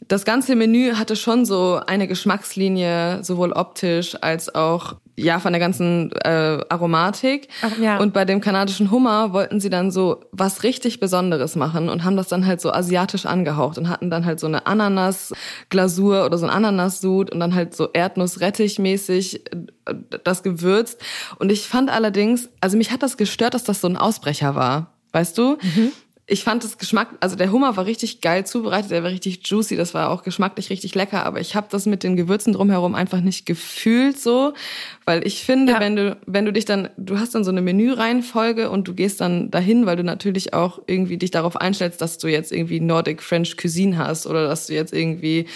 [0.07, 5.59] das ganze Menü hatte schon so eine Geschmackslinie, sowohl optisch als auch ja von der
[5.59, 7.47] ganzen äh, Aromatik.
[7.61, 7.97] Ach, ja.
[7.97, 12.17] Und bei dem kanadischen Hummer wollten sie dann so was richtig Besonderes machen und haben
[12.17, 16.45] das dann halt so asiatisch angehaucht und hatten dann halt so eine Ananas-Glasur oder so
[16.45, 19.45] ein Ananassud und dann halt so Erdnuss-Rettich-mäßig
[19.85, 20.99] äh, das gewürzt.
[21.37, 24.93] Und ich fand allerdings, also mich hat das gestört, dass das so ein Ausbrecher war.
[25.11, 25.57] Weißt du?
[25.61, 25.91] Mhm
[26.25, 29.75] ich fand das Geschmack, also der Hummer war richtig geil zubereitet, der war richtig juicy,
[29.75, 33.19] das war auch geschmacklich richtig lecker, aber ich habe das mit den Gewürzen drumherum einfach
[33.19, 34.53] nicht gefühlt so,
[35.03, 35.79] weil ich finde, ja.
[35.81, 39.19] wenn du wenn du dich dann du hast dann so eine Menüreihenfolge und du gehst
[39.19, 43.21] dann dahin, weil du natürlich auch irgendwie dich darauf einstellst, dass du jetzt irgendwie Nordic
[43.21, 45.47] French Cuisine hast oder dass du jetzt irgendwie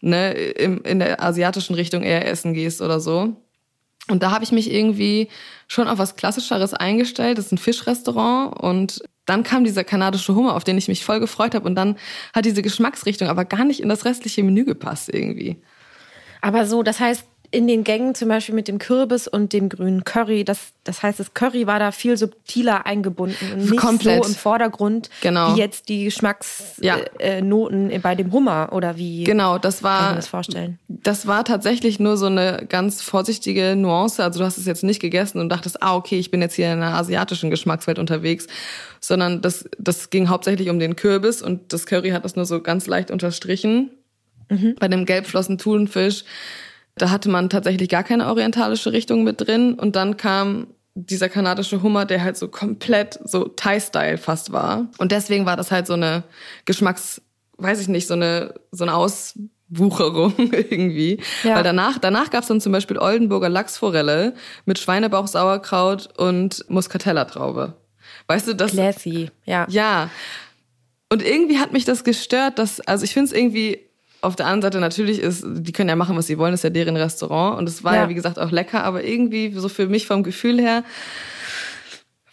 [0.00, 3.36] ne im, in der asiatischen Richtung eher essen gehst oder so.
[4.08, 5.28] Und da habe ich mich irgendwie
[5.66, 7.38] schon auf was Klassischeres eingestellt.
[7.38, 11.20] Das ist ein Fischrestaurant und dann kam dieser kanadische Hummer, auf den ich mich voll
[11.20, 11.66] gefreut habe.
[11.66, 11.96] Und dann
[12.34, 15.62] hat diese Geschmacksrichtung aber gar nicht in das restliche Menü gepasst irgendwie.
[16.40, 20.02] Aber so, das heißt, in den Gängen zum Beispiel mit dem Kürbis und dem grünen
[20.02, 24.24] Curry, das, das heißt, das Curry war da viel subtiler eingebunden und nicht Komplett.
[24.24, 25.54] so im Vordergrund genau.
[25.54, 27.96] wie jetzt die Geschmacksnoten ja.
[27.96, 31.44] äh, bei dem Hummer oder wie genau das war kann man das vorstellen das war
[31.44, 35.48] tatsächlich nur so eine ganz vorsichtige Nuance also du hast es jetzt nicht gegessen und
[35.48, 38.48] dachtest ah okay ich bin jetzt hier in einer asiatischen Geschmackswelt unterwegs
[39.00, 42.60] sondern das das ging hauptsächlich um den Kürbis und das Curry hat das nur so
[42.60, 43.90] ganz leicht unterstrichen
[44.48, 44.74] mhm.
[44.80, 46.24] bei dem gelbflossen Thunfisch
[46.96, 49.74] da hatte man tatsächlich gar keine orientalische Richtung mit drin.
[49.74, 54.88] Und dann kam dieser kanadische Hummer, der halt so komplett so Thai-Style fast war.
[54.98, 56.22] Und deswegen war das halt so eine
[56.66, 57.20] Geschmacks,
[57.58, 61.18] weiß ich nicht, so eine, so eine Auswucherung irgendwie.
[61.42, 61.56] Ja.
[61.56, 64.34] Weil danach, danach gab's dann zum Beispiel Oldenburger Lachsforelle
[64.66, 67.74] mit Schweinebauch, Sauerkraut und Muscatella-Traube.
[68.28, 68.70] Weißt du, das.
[68.70, 69.66] Classy, ja.
[69.68, 70.10] Ja.
[71.10, 73.80] Und irgendwie hat mich das gestört, dass, also ich finde es irgendwie
[74.24, 76.64] auf der anderen Seite natürlich ist, die können ja machen, was sie wollen, das ist
[76.64, 78.02] ja deren Restaurant und es war ja.
[78.02, 80.84] ja, wie gesagt auch lecker, aber irgendwie so für mich vom Gefühl her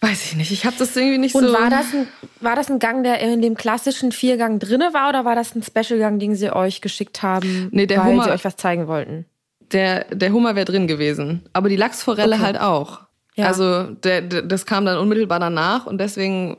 [0.00, 2.08] weiß ich nicht, ich habe das irgendwie nicht und so Und war das ein
[2.40, 5.62] war das ein Gang, der in dem klassischen Viergang drinne war oder war das ein
[5.62, 8.88] Special Gang, den sie euch geschickt haben, nee, der weil Hummer, sie euch was zeigen
[8.88, 9.26] wollten?
[9.70, 12.44] Der der Hummer wäre drin gewesen, aber die Lachsforelle okay.
[12.44, 13.02] halt auch.
[13.36, 13.46] Ja.
[13.46, 16.56] Also der, der das kam dann unmittelbar danach und deswegen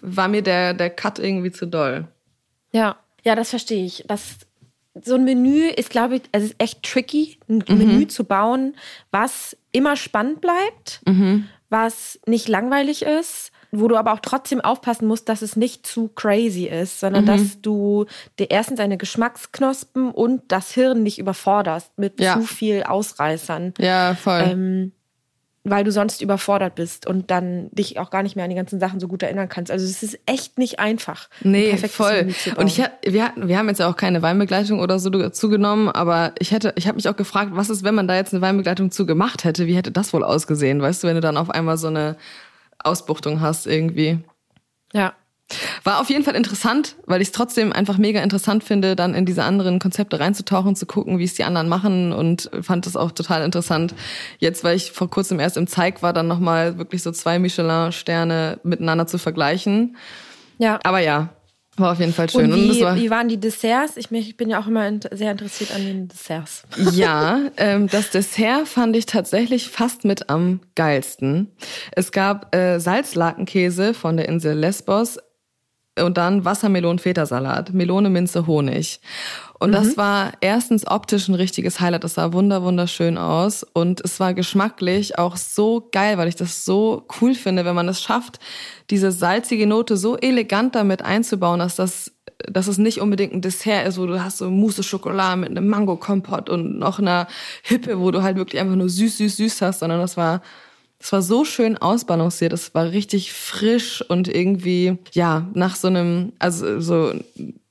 [0.00, 2.08] war mir der der Cut irgendwie zu doll.
[2.72, 2.96] Ja.
[3.24, 4.04] Ja, das verstehe ich.
[4.08, 4.38] Das
[5.00, 7.78] so ein Menü ist, glaube ich, also ist echt tricky, ein mhm.
[7.78, 8.76] Menü zu bauen,
[9.10, 11.48] was immer spannend bleibt, mhm.
[11.70, 16.08] was nicht langweilig ist, wo du aber auch trotzdem aufpassen musst, dass es nicht zu
[16.08, 17.28] crazy ist, sondern mhm.
[17.28, 18.04] dass du
[18.38, 22.34] dir erstens deine Geschmacksknospen und das Hirn nicht überforderst mit ja.
[22.34, 23.72] zu viel Ausreißern.
[23.78, 24.44] Ja, voll.
[24.46, 24.92] Ähm,
[25.64, 28.80] weil du sonst überfordert bist und dann dich auch gar nicht mehr an die ganzen
[28.80, 29.70] Sachen so gut erinnern kannst.
[29.70, 31.28] Also es ist echt nicht einfach.
[31.42, 32.34] Nee, voll.
[32.56, 35.88] Und ich wir hatten, wir haben jetzt ja auch keine Weinbegleitung oder so dazu genommen,
[35.88, 38.42] aber ich hätte, ich habe mich auch gefragt, was ist, wenn man da jetzt eine
[38.42, 39.66] Weinbegleitung zu gemacht hätte?
[39.66, 40.82] Wie hätte das wohl ausgesehen?
[40.82, 42.16] Weißt du, wenn du dann auf einmal so eine
[42.82, 44.18] Ausbuchtung hast irgendwie?
[44.92, 45.14] Ja.
[45.84, 49.26] War auf jeden Fall interessant, weil ich es trotzdem einfach mega interessant finde, dann in
[49.26, 53.12] diese anderen Konzepte reinzutauchen, zu gucken, wie es die anderen machen und fand es auch
[53.12, 53.94] total interessant.
[54.38, 58.60] Jetzt, weil ich vor kurzem erst im Zeig war, dann nochmal wirklich so zwei Michelin-Sterne
[58.62, 59.96] miteinander zu vergleichen.
[60.58, 60.78] Ja.
[60.84, 61.30] Aber ja,
[61.78, 62.52] War auf jeden Fall schön.
[62.52, 63.96] Und wie, Und war, wie waren die Desserts?
[63.96, 66.64] Ich, mich- ich bin ja auch immer int- sehr interessiert an den Desserts.
[66.92, 71.48] Ja, ähm, das Dessert fand ich tatsächlich fast mit am geilsten.
[71.92, 75.18] Es gab äh, Salzlakenkäse von der Insel Lesbos
[75.98, 79.00] und dann Wassermelonen-Feta-Salat, Melone, Minze, Honig.
[79.58, 82.02] Und das war erstens optisch ein richtiges Highlight.
[82.02, 86.64] Das sah wunder wunderschön aus und es war geschmacklich auch so geil, weil ich das
[86.64, 88.40] so cool finde, wenn man es schafft,
[88.90, 92.12] diese salzige Note so elegant damit einzubauen, dass das
[92.48, 95.68] dass es nicht unbedingt ein Dessert ist, wo du hast so Mousse Schokolade mit einem
[95.68, 97.28] Mango-Kompott und noch einer
[97.62, 100.42] Hippe, wo du halt wirklich einfach nur süß, süß, süß hast, sondern das war,
[101.02, 106.32] das war so schön ausbalanciert, das war richtig frisch und irgendwie, ja, nach so einem,
[106.38, 107.12] also so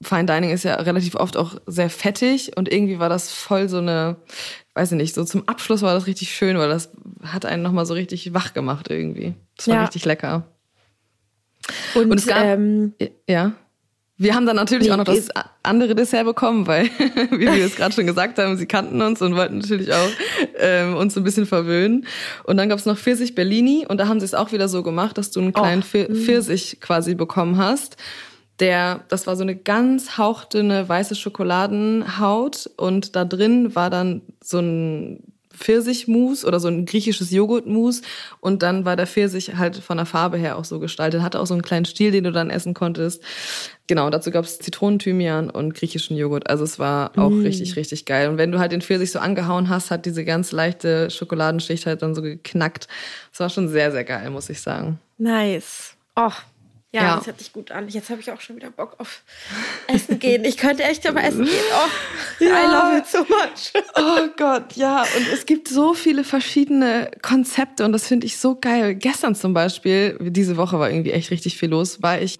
[0.01, 3.77] Fine Dining ist ja relativ oft auch sehr fettig und irgendwie war das voll so
[3.77, 4.17] eine,
[4.73, 6.89] weiß ich nicht, so zum Abschluss war das richtig schön, weil das
[7.23, 9.33] hat einen nochmal so richtig wach gemacht irgendwie.
[9.55, 9.81] Das war Ja.
[9.85, 10.43] richtig lecker.
[11.95, 12.93] Und, Und es gab- ähm,
[13.29, 13.53] Ja.
[14.21, 15.29] Wir haben dann natürlich Nee, auch noch das
[15.63, 16.85] andere Dessert bekommen, weil,
[17.31, 20.09] wie wir es gerade schon gesagt haben, sie kannten uns und wollten natürlich auch
[20.59, 22.05] ähm, uns ein bisschen verwöhnen.
[22.43, 24.83] Und dann gab es noch Pfirsich Bellini und da haben sie es auch wieder so
[24.83, 27.97] gemacht, dass du einen kleinen Pfir Pfirsich quasi bekommen hast.
[28.59, 34.59] Der, das war so eine ganz hauchdünne weiße Schokoladenhaut und da drin war dann so
[34.59, 38.01] ein Pfirsichmus oder so ein griechisches Joghurtmus
[38.39, 41.45] und dann war der Pfirsich halt von der Farbe her auch so gestaltet, hatte auch
[41.45, 43.23] so einen kleinen Stiel, den du dann essen konntest.
[43.87, 46.49] Genau, dazu gab es Zitronenthymian und griechischen Joghurt.
[46.49, 48.29] Also es war auch richtig, richtig geil.
[48.29, 52.01] Und wenn du halt den Pfirsich so angehauen hast, hat diese ganz leichte Schokoladenschicht halt
[52.01, 52.87] dann so geknackt.
[53.31, 54.99] Das war schon sehr, sehr geil, muss ich sagen.
[55.17, 55.95] nice.
[56.15, 56.31] Oh,
[56.93, 57.15] ja, Ja.
[57.17, 57.87] das hört sich gut an.
[57.89, 59.21] Jetzt habe ich auch schon wieder Bock auf
[59.87, 60.43] Essen gehen.
[60.45, 61.63] Ich könnte echt aber essen gehen.
[61.73, 63.71] Oh, I love it so much.
[63.95, 65.01] Oh Gott, ja.
[65.03, 68.95] Und es gibt so viele verschiedene Konzepte und das finde ich so geil.
[68.95, 72.39] Gestern zum Beispiel, diese Woche war irgendwie echt richtig viel los, war ich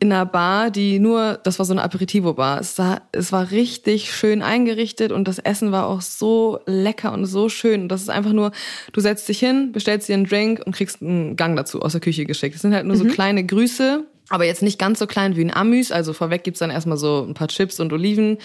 [0.00, 2.60] in einer Bar, die nur, das war so eine Aperitivo-Bar.
[2.60, 7.26] Es, sah, es war richtig schön eingerichtet und das Essen war auch so lecker und
[7.26, 7.82] so schön.
[7.82, 8.50] Und das ist einfach nur,
[8.92, 12.00] du setzt dich hin, bestellst dir einen Drink und kriegst einen Gang dazu aus der
[12.00, 12.54] Küche geschickt.
[12.54, 15.54] Das sind halt nur so kleine Grüße, aber jetzt nicht ganz so klein wie ein
[15.54, 15.90] Amüs.
[15.90, 18.38] Also vorweg gibt's dann erstmal so ein paar Chips und Oliven.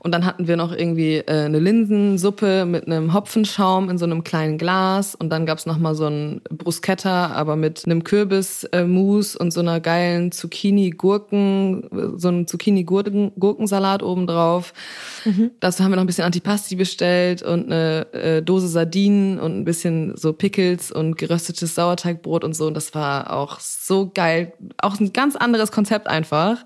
[0.00, 4.24] Und dann hatten wir noch irgendwie äh, eine Linsensuppe mit einem Hopfenschaum in so einem
[4.24, 5.14] kleinen Glas.
[5.14, 9.78] Und dann gab's noch mal so ein Bruschetta, aber mit einem Kürbismus und so einer
[9.78, 14.74] geilen Zucchini-Gurken, so einem Zucchini-Gurkensalat obendrauf.
[15.60, 19.64] Dazu haben wir noch ein bisschen Antipasti bestellt und eine äh, Dose Sardinen und ein
[19.64, 22.66] bisschen so Pickles und geröstetes Sauerteigbrot und so.
[22.66, 24.52] Und das war auch so geil.
[24.78, 26.64] Auch ein ganz anderes Konzept einfach.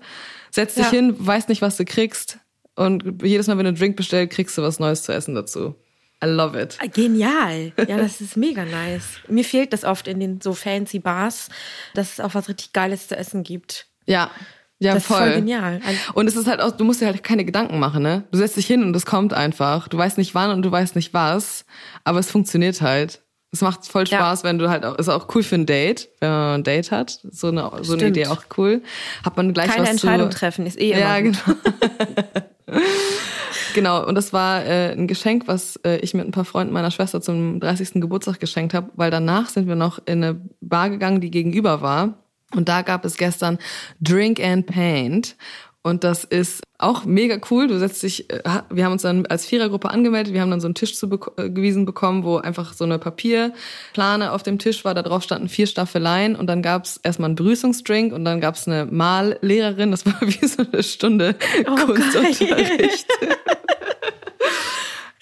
[0.51, 0.91] Setz dich Ja.
[0.91, 2.39] hin, weißt nicht, was du kriegst.
[2.75, 5.75] Und jedes Mal, wenn du einen Drink bestellst, kriegst du was Neues zu essen dazu.
[6.23, 6.77] I love it.
[6.93, 7.73] Genial.
[7.87, 9.19] Ja, das ist mega nice.
[9.27, 11.49] Mir fehlt das oft in den so fancy Bars,
[11.95, 13.87] dass es auch was richtig Geiles zu essen gibt.
[14.05, 14.31] Ja.
[14.79, 15.17] Ja, Das ist voll.
[15.19, 15.79] voll genial.
[15.85, 18.23] Ein- Und es ist halt auch, du musst dir halt keine Gedanken machen, ne?
[18.31, 19.87] Du setzt dich hin und es kommt einfach.
[19.87, 21.65] Du weißt nicht wann und du weißt nicht was,
[22.03, 23.21] aber es funktioniert halt.
[23.53, 24.17] Es macht voll Ja.
[24.17, 26.91] Spaß, wenn du halt auch, ist auch cool für ein Date, wenn man ein Date
[26.91, 27.19] hat.
[27.31, 28.07] So eine, so eine.
[28.07, 28.81] Idee auch cool.
[29.23, 31.37] Hat man gleich Keine was Entscheidung zu, treffen ist eh immer Ja, genau.
[33.75, 36.89] genau, und das war äh, ein Geschenk, was äh, ich mit ein paar Freunden meiner
[36.89, 38.01] Schwester zum 30.
[38.01, 42.15] Geburtstag geschenkt habe, weil danach sind wir noch in eine Bar gegangen, die gegenüber war.
[42.55, 43.59] Und da gab es gestern
[44.01, 45.35] Drink and Paint.
[45.85, 47.67] Und das ist auch mega cool.
[47.67, 50.67] Du setzt dich, äh, wir haben uns dann als Vierergruppe angemeldet, wir haben dann so
[50.67, 55.23] einen Tisch zugewiesen bekommen, wo einfach so eine Papierplane auf dem Tisch war, da drauf
[55.23, 56.37] standen vier Staffeleien.
[56.37, 60.63] Und dann gab's erstmal einen Begrüßungsdrink und dann gab's eine Mallehrerin, das war wie so
[60.71, 61.35] eine Stunde
[61.67, 63.07] Oh, Kunstunterricht.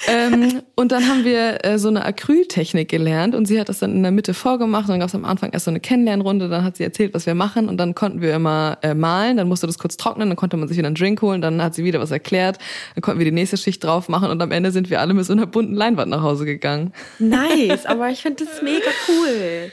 [0.08, 3.96] ähm, und dann haben wir äh, so eine Acryltechnik gelernt und sie hat das dann
[3.96, 6.64] in der Mitte vorgemacht und dann gab es am Anfang erst so eine Kennenlernrunde, dann
[6.64, 9.68] hat sie erzählt, was wir machen und dann konnten wir immer äh, malen, dann musste
[9.68, 12.00] das kurz trocknen, dann konnte man sich wieder einen Drink holen, dann hat sie wieder
[12.00, 12.58] was erklärt,
[12.96, 15.26] dann konnten wir die nächste Schicht drauf machen und am Ende sind wir alle mit
[15.26, 16.94] so einer bunten Leinwand nach Hause gegangen.
[17.20, 19.72] Nice, aber ich finde das mega cool.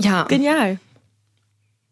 [0.00, 0.78] Ja, Genial.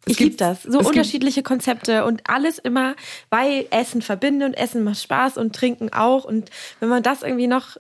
[0.07, 0.63] Es Ich liebe das.
[0.63, 2.95] So unterschiedliche Konzepte und alles immer,
[3.31, 6.25] weil Essen verbindet und Essen macht Spaß und Trinken auch.
[6.25, 7.77] Und wenn man das irgendwie noch,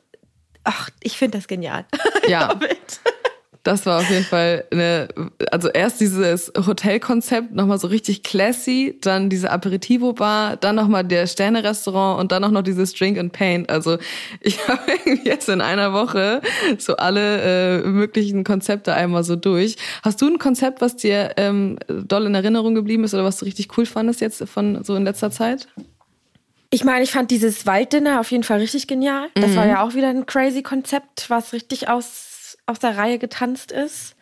[0.64, 1.84] ach, ich finde das genial.
[2.28, 2.58] Ja.
[3.68, 5.08] Das war auf jeden Fall eine,
[5.52, 12.18] also erst dieses Hotelkonzept, nochmal so richtig classy, dann diese Aperitivo-Bar, dann nochmal der Sterne-Restaurant
[12.18, 13.68] und dann auch noch dieses Drink and Paint.
[13.68, 13.98] Also
[14.40, 16.40] ich habe irgendwie jetzt in einer Woche
[16.78, 19.76] so alle äh, möglichen Konzepte einmal so durch.
[20.02, 23.44] Hast du ein Konzept, was dir ähm, doll in Erinnerung geblieben ist oder was du
[23.44, 25.68] richtig cool fandest jetzt von so in letzter Zeit?
[26.70, 29.28] Ich meine, ich fand dieses Walddinner auf jeden Fall richtig genial.
[29.34, 29.56] Das Mhm.
[29.56, 32.27] war ja auch wieder ein crazy Konzept, was richtig aus,
[32.68, 34.16] aus der Reihe getanzt ist.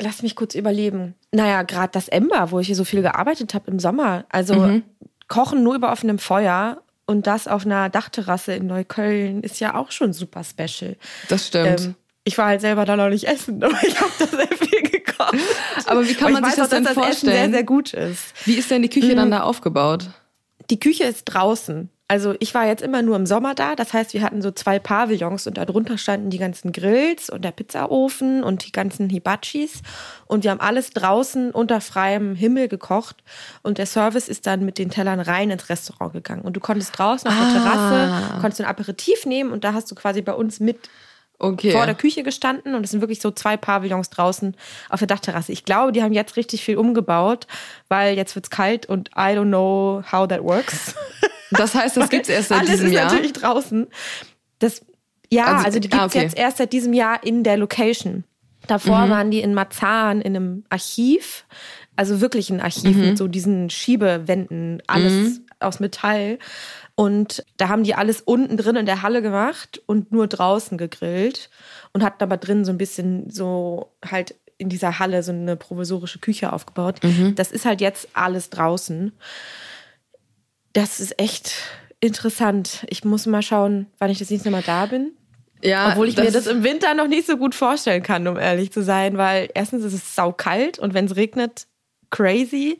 [0.00, 1.14] Lass mich kurz überleben.
[1.32, 4.24] Naja, gerade das Ember, wo ich hier so viel gearbeitet habe im Sommer.
[4.28, 4.82] Also Mhm.
[5.28, 9.90] Kochen nur über offenem Feuer und das auf einer Dachterrasse in Neukölln ist ja auch
[9.90, 10.96] schon super special.
[11.28, 11.80] Das stimmt.
[11.80, 14.82] Ähm, ich war halt selber da noch nicht essen, aber ich habe da sehr viel
[14.82, 15.36] gekocht.
[15.86, 17.12] Aber wie kann man sich das auch, denn dass vorstellen?
[17.12, 18.34] Das Essen sehr, sehr gut ist.
[18.44, 19.16] Wie ist denn die Küche mhm.
[19.16, 20.10] dann da aufgebaut?
[20.70, 21.90] Die Küche ist draußen.
[22.10, 23.76] Also ich war jetzt immer nur im Sommer da.
[23.76, 27.50] Das heißt, wir hatten so zwei Pavillons und darunter standen die ganzen Grills und der
[27.50, 29.82] Pizzaofen und die ganzen Hibachis.
[30.26, 33.16] Und wir haben alles draußen unter freiem Himmel gekocht.
[33.62, 36.40] Und der Service ist dann mit den Tellern rein ins Restaurant gegangen.
[36.40, 37.52] Und du konntest draußen auf der ah.
[37.52, 40.88] Terrasse, konntest ein Aperitif nehmen und da hast du quasi bei uns mit
[41.38, 41.72] okay.
[41.72, 44.56] vor der Küche gestanden und es sind wirklich so zwei Pavillons draußen
[44.88, 45.52] auf der Dachterrasse.
[45.52, 47.46] Ich glaube, die haben jetzt richtig viel umgebaut,
[47.88, 50.94] weil jetzt wird's kalt und I don't know how that works.
[51.50, 53.04] Das heißt, das gibt's erst seit diesem Jahr.
[53.04, 53.86] Alles ist natürlich draußen.
[54.58, 54.82] Das,
[55.30, 56.22] ja, also, also die gibt's ah, okay.
[56.22, 58.24] jetzt erst seit diesem Jahr in der Location.
[58.66, 59.10] Davor mhm.
[59.10, 61.46] waren die in Marzahn in einem Archiv,
[61.96, 63.06] also wirklich ein Archiv mhm.
[63.06, 65.40] mit so diesen Schiebewänden, alles mhm.
[65.58, 66.38] aus Metall.
[66.94, 71.48] Und da haben die alles unten drin in der Halle gemacht und nur draußen gegrillt
[71.92, 76.18] und hatten aber drin so ein bisschen so halt in dieser Halle so eine provisorische
[76.18, 77.02] Küche aufgebaut.
[77.02, 77.36] Mhm.
[77.36, 79.12] Das ist halt jetzt alles draußen.
[80.72, 81.52] Das ist echt
[82.00, 82.84] interessant.
[82.88, 85.12] Ich muss mal schauen, wann ich das nächste Mal da bin.
[85.62, 88.36] Ja, Obwohl ich das mir das im Winter noch nicht so gut vorstellen kann, um
[88.36, 91.66] ehrlich zu sein, weil erstens ist es saukalt und wenn es regnet,
[92.10, 92.78] crazy.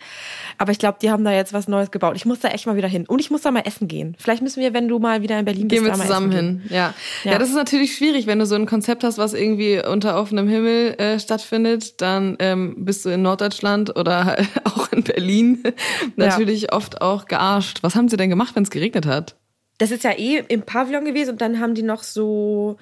[0.56, 2.16] Aber ich glaube, die haben da jetzt was Neues gebaut.
[2.16, 3.06] Ich muss da echt mal wieder hin.
[3.06, 4.16] Und ich muss da mal essen gehen.
[4.18, 6.62] Vielleicht müssen wir, wenn du mal wieder in Berlin bist, gehen wir zusammen hin.
[6.68, 6.94] Ja.
[7.24, 7.32] ja.
[7.32, 7.38] ja.
[7.38, 10.94] das ist natürlich schwierig, wenn du so ein Konzept hast, was irgendwie unter offenem Himmel
[10.98, 12.00] äh, stattfindet.
[12.00, 15.62] Dann ähm, bist du in Norddeutschland oder auch in Berlin
[16.16, 16.72] natürlich ja.
[16.72, 17.78] oft auch gearscht.
[17.82, 19.36] Was haben sie denn gemacht, wenn es geregnet hat?
[19.78, 22.78] Das ist ja eh im Pavillon gewesen und dann haben die noch so,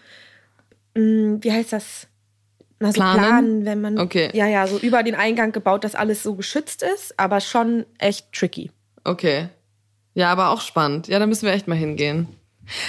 [0.94, 2.08] mh, hm, wie heißt das?
[2.78, 3.18] Also planen?
[3.18, 4.30] planen, wenn man okay.
[4.34, 8.32] ja ja so über den Eingang gebaut, dass alles so geschützt ist, aber schon echt
[8.32, 8.70] tricky.
[9.04, 9.48] Okay.
[10.14, 11.08] Ja, aber auch spannend.
[11.08, 12.28] Ja, da müssen wir echt mal hingehen.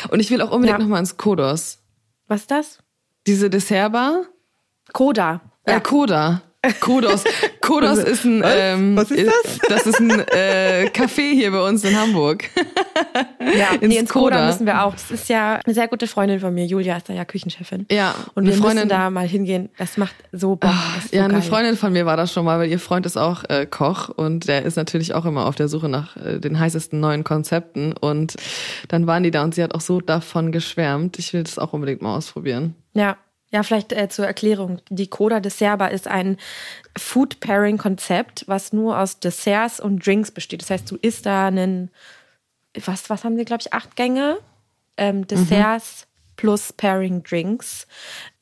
[0.09, 0.83] Und ich will auch unbedingt ja.
[0.83, 1.79] noch mal ins Kodos.
[2.27, 2.79] Was ist das?
[3.27, 4.23] Diese Dessertbar?
[4.93, 5.41] Koda.
[5.63, 5.77] Äh, ja.
[5.77, 6.41] Äh, Koda.
[6.79, 7.23] Kodos.
[7.61, 8.43] Kodos ist ein.
[8.45, 9.59] Ähm, Was ist das?
[9.69, 12.49] Das ist ein äh, Café hier bei uns in Hamburg.
[13.39, 14.35] ja, ins, nee, ins Koda.
[14.35, 14.93] Koda müssen wir auch.
[14.93, 16.65] Das ist ja eine sehr gute Freundin von mir.
[16.65, 17.85] Julia ist da ja Küchenchefin.
[17.91, 18.15] Ja.
[18.33, 19.69] Und wir Freundin, müssen da mal hingehen.
[19.77, 20.71] Das macht so Bock.
[21.09, 21.35] So ja, geil.
[21.35, 24.09] eine Freundin von mir war das schon mal, weil ihr Freund ist auch äh, Koch
[24.09, 27.93] und der ist natürlich auch immer auf der Suche nach äh, den heißesten neuen Konzepten.
[27.93, 28.35] Und
[28.87, 31.19] dann waren die da und sie hat auch so davon geschwärmt.
[31.19, 32.75] Ich will das auch unbedingt mal ausprobieren.
[32.93, 33.17] Ja,
[33.57, 34.81] ja, vielleicht äh, zur Erklärung.
[34.91, 36.37] Die Coda Dessertbar ist ein
[36.95, 40.61] Food Pairing Konzept, was nur aus Desserts und Drinks besteht.
[40.61, 41.89] Das heißt, du isst da einen,
[42.85, 44.37] was, was haben sie, glaube ich, acht Gänge?
[44.95, 46.35] Ähm, Desserts mhm.
[46.35, 47.87] plus Pairing Drinks.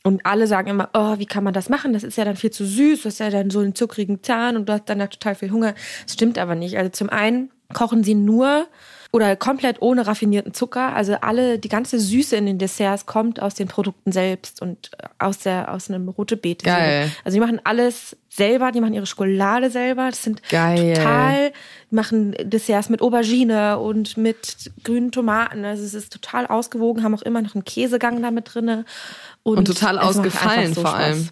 [0.04, 1.94] Und alle sagen immer, oh, wie kann man das machen?
[1.94, 4.58] Das ist ja dann viel zu süß, du hast ja dann so einen zuckrigen Zahn
[4.58, 5.76] und du hast dann total viel Hunger.
[6.04, 6.78] Das stimmt aber nicht.
[6.78, 8.68] Also zum einen kochen sie nur
[9.16, 10.94] oder komplett ohne raffinierten Zucker.
[10.94, 15.08] Also alle, die ganze Süße in den Desserts kommt aus den Produkten selbst und äh,
[15.20, 16.66] aus der, aus einem rote Beete.
[16.66, 17.10] Geil.
[17.24, 20.10] Also die machen alles selber, die machen ihre Schokolade selber.
[20.10, 20.96] Das sind Geil.
[20.96, 21.54] total,
[21.92, 25.64] die machen Desserts mit Aubergine und mit grünen Tomaten.
[25.64, 28.84] Also es ist total ausgewogen, haben auch immer noch einen Käsegang da mit drinne.
[29.44, 31.04] Und, und total ausgefallen so vor Spaß.
[31.04, 31.30] allem.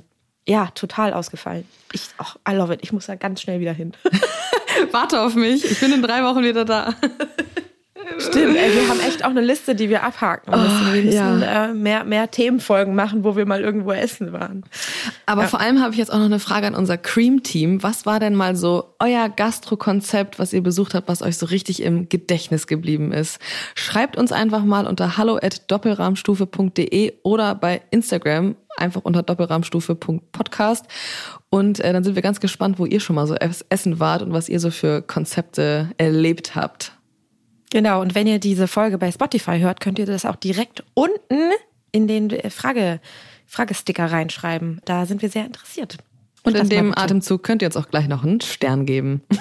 [0.47, 1.65] Ja, total ausgefallen.
[1.91, 2.79] Ich, oh, I love it.
[2.81, 3.91] Ich muss da ganz schnell wieder hin.
[4.91, 5.69] Warte auf mich.
[5.69, 6.93] Ich bin in drei Wochen wieder da.
[8.19, 10.87] Stimmt, ey, wir haben echt auch eine Liste, die wir abhaken müssen.
[10.89, 11.65] Oh, wir müssen ja.
[11.65, 14.63] äh, mehr, mehr Themenfolgen machen, wo wir mal irgendwo essen waren.
[15.25, 15.47] Aber ja.
[15.47, 17.83] vor allem habe ich jetzt auch noch eine Frage an unser Cream-Team.
[17.83, 21.81] Was war denn mal so euer Gastro-Konzept, was ihr besucht habt, was euch so richtig
[21.81, 23.39] im Gedächtnis geblieben ist?
[23.75, 30.85] Schreibt uns einfach mal unter hallo at doppelrahmstufe.de oder bei Instagram einfach unter doppelrahmstufe.podcast.
[31.49, 34.33] Und äh, dann sind wir ganz gespannt, wo ihr schon mal so essen wart und
[34.33, 36.92] was ihr so für Konzepte erlebt habt.
[37.73, 41.49] Genau, und wenn ihr diese Folge bei Spotify hört, könnt ihr das auch direkt unten
[41.91, 42.99] in den Frage,
[43.47, 44.79] Fragesticker reinschreiben.
[44.85, 45.97] Da sind wir sehr interessiert.
[46.43, 49.23] Und in dem Atemzug könnt ihr uns auch gleich noch einen Stern geben.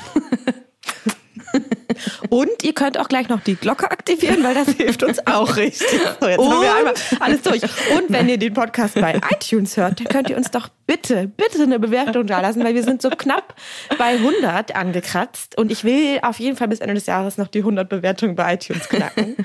[2.29, 6.01] Und ihr könnt auch gleich noch die Glocke aktivieren, weil das hilft uns auch richtig.
[6.21, 6.51] So, jetzt Und?
[6.51, 7.63] haben wir einmal alles durch.
[7.63, 11.63] Und wenn ihr den Podcast bei iTunes hört, dann könnt ihr uns doch bitte, bitte
[11.63, 13.55] eine Bewertung da lassen, weil wir sind so knapp
[13.99, 15.57] bei 100 angekratzt.
[15.59, 18.55] Und ich will auf jeden Fall bis Ende des Jahres noch die 100 Bewertungen bei
[18.55, 19.37] iTunes knacken.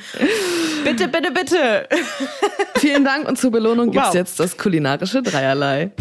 [0.83, 1.87] bitte, bitte, bitte.
[2.77, 3.93] Vielen Dank und zur Belohnung wow.
[3.93, 5.91] gibt's jetzt das kulinarische Dreierlei.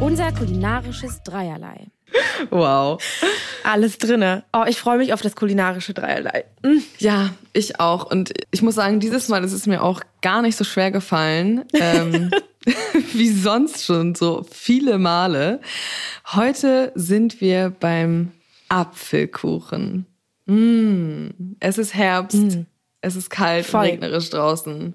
[0.00, 1.88] Unser kulinarisches Dreierlei.
[2.50, 3.02] Wow.
[3.64, 4.44] Alles drinne.
[4.52, 6.44] Oh, ich freue mich auf das kulinarische Dreierlei.
[6.62, 6.78] Mm.
[6.98, 8.10] Ja, ich auch.
[8.10, 11.64] Und ich muss sagen, dieses Mal ist es mir auch gar nicht so schwer gefallen.
[11.74, 12.30] Ähm,
[13.12, 15.60] wie sonst schon so viele Male.
[16.34, 18.32] Heute sind wir beim
[18.68, 20.06] Apfelkuchen.
[20.46, 21.28] Mm.
[21.60, 22.36] Es ist Herbst.
[22.36, 22.66] Mm.
[23.00, 23.80] Es ist kalt Voll.
[23.80, 24.94] und regnerisch draußen.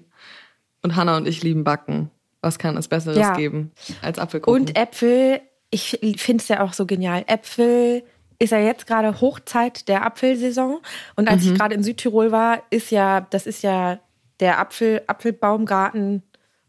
[0.82, 2.10] Und Hannah und ich lieben Backen.
[2.42, 3.34] Was kann es Besseres ja.
[3.34, 3.72] geben
[4.02, 4.60] als Apfelkuchen?
[4.60, 5.40] Und Äpfel,
[5.74, 7.24] ich finde es ja auch so genial.
[7.26, 8.02] Äpfel
[8.38, 10.78] ist ja jetzt gerade Hochzeit der Apfelsaison.
[11.16, 11.52] Und als mhm.
[11.52, 13.98] ich gerade in Südtirol war, ist ja, das ist ja
[14.40, 16.22] der Apfel, Apfelbaumgarten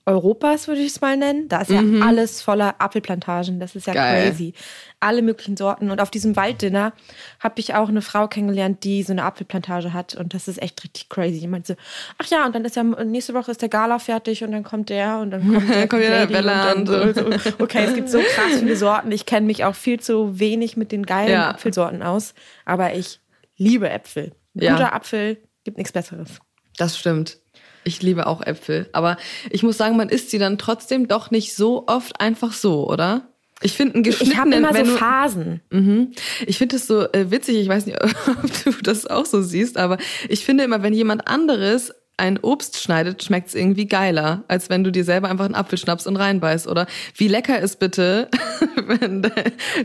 [0.08, 1.48] Europas, würde ich es mal nennen.
[1.48, 1.98] Da ist mhm.
[1.98, 3.60] ja alles voller Apfelplantagen.
[3.60, 4.30] Das ist ja Geil.
[4.30, 4.54] crazy.
[5.00, 5.90] Alle möglichen Sorten.
[5.90, 6.94] Und auf diesem Walddinner
[7.40, 10.14] habe ich auch eine Frau kennengelernt, die so eine Apfelplantage hat.
[10.14, 11.40] Und das ist echt richtig crazy.
[11.40, 11.80] Die meinte so,
[12.20, 14.90] ach ja, und dann ist ja nächste Woche ist der Gala fertig und dann kommt
[14.90, 17.26] der und dann kommt der, kommt der Bella und, so, so.
[17.58, 19.12] Okay, es gibt so krass viele Sorten.
[19.12, 21.50] Ich kenne mich auch viel zu wenig mit den geilen ja.
[21.50, 22.36] Apfelsorten aus.
[22.64, 23.20] Aber ich
[23.58, 24.34] liebe Äpfel.
[24.54, 24.74] Ja.
[24.74, 26.40] Guter Apfel gibt nichts Besseres.
[26.78, 27.40] Das stimmt.
[27.86, 28.90] Ich liebe auch Äpfel.
[28.92, 29.16] Aber
[29.50, 33.30] ich muss sagen, man isst sie dann trotzdem doch nicht so oft einfach so, oder?
[33.62, 34.34] Ich finde einen geschnittenen...
[34.34, 35.62] Ich habe immer so Phasen.
[35.70, 36.12] Du, mhm.
[36.46, 39.78] Ich finde es so äh, witzig, ich weiß nicht, ob du das auch so siehst,
[39.78, 44.70] aber ich finde immer, wenn jemand anderes ein Obst schneidet, schmeckt es irgendwie geiler, als
[44.70, 46.68] wenn du dir selber einfach einen Apfel schnappst und reinbeißt.
[46.68, 48.30] Oder wie lecker ist bitte,
[48.88, 49.30] wenn,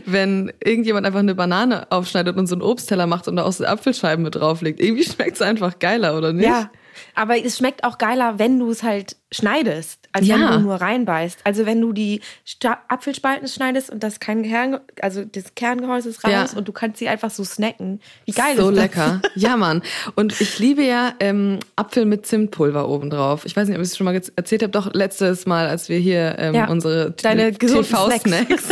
[0.05, 3.65] wenn irgendjemand einfach eine Banane aufschneidet und so einen Obstteller macht und da auch so
[3.65, 4.79] Apfelscheiben mit drauflegt.
[4.79, 6.45] Irgendwie schmeckt es einfach geiler, oder nicht?
[6.45, 6.71] Ja,
[7.15, 10.35] aber es schmeckt auch geiler, wenn du es halt schneidest, als ja.
[10.35, 11.39] wenn du nur reinbeißt.
[11.45, 16.23] Also wenn du die Sta Apfelspalten schneidest und das kein Kern, also das Kerngehäuse ist
[16.25, 16.57] raus ja.
[16.57, 18.01] und du kannst sie einfach so snacken.
[18.25, 18.93] Wie geil so ist das?
[18.93, 19.21] So lecker.
[19.35, 19.81] Ja, Mann.
[20.15, 23.45] Und ich liebe ja ähm, Apfel mit Zimtpulver obendrauf.
[23.45, 25.97] Ich weiß nicht, ob ich es schon mal erzählt habe, doch letztes Mal, als wir
[25.97, 26.67] hier ähm, ja.
[26.67, 28.63] unsere TV-Snacks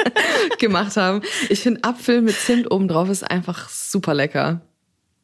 [0.58, 1.20] gemacht haben.
[1.50, 4.62] Ich finde Apfel mit Zimt obendrauf ist einfach super lecker.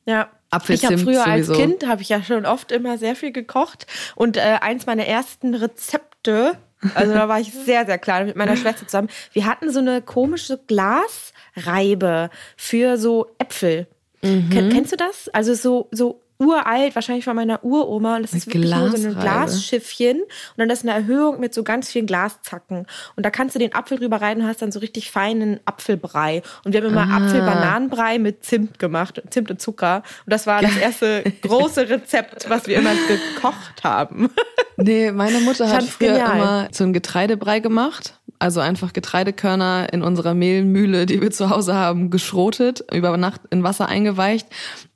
[0.07, 1.53] Ja, Apfelzimt ich habe früher sowieso.
[1.53, 5.07] als Kind habe ich ja schon oft immer sehr viel gekocht und äh, eins meiner
[5.07, 6.57] ersten Rezepte,
[6.95, 9.09] also da war ich sehr sehr klein mit meiner Schwester zusammen.
[9.33, 13.87] Wir hatten so eine komische Glasreibe für so Äpfel.
[14.23, 14.71] Mhm.
[14.73, 15.29] Kennst du das?
[15.29, 18.17] Also so so uralt, wahrscheinlich von meiner Uroma.
[18.17, 20.21] Und das ist wirklich nur so ein Glasschiffchen.
[20.21, 22.87] Und dann ist eine Erhöhung mit so ganz vielen Glaszacken.
[23.17, 26.43] Und da kannst du den Apfel drüber rein und hast dann so richtig feinen Apfelbrei.
[26.65, 27.17] Und wir haben immer ah.
[27.17, 30.03] Apfel-Bananenbrei mit Zimt gemacht, Zimt und Zucker.
[30.27, 34.31] Und das war das erste große Rezept, was wir immer gekocht haben.
[34.77, 36.37] Nee, meine Mutter hat früher genial.
[36.37, 41.75] immer so einen Getreidebrei gemacht also einfach Getreidekörner in unserer Mehlmühle, die wir zu Hause
[41.75, 44.47] haben, geschrotet, über Nacht in Wasser eingeweicht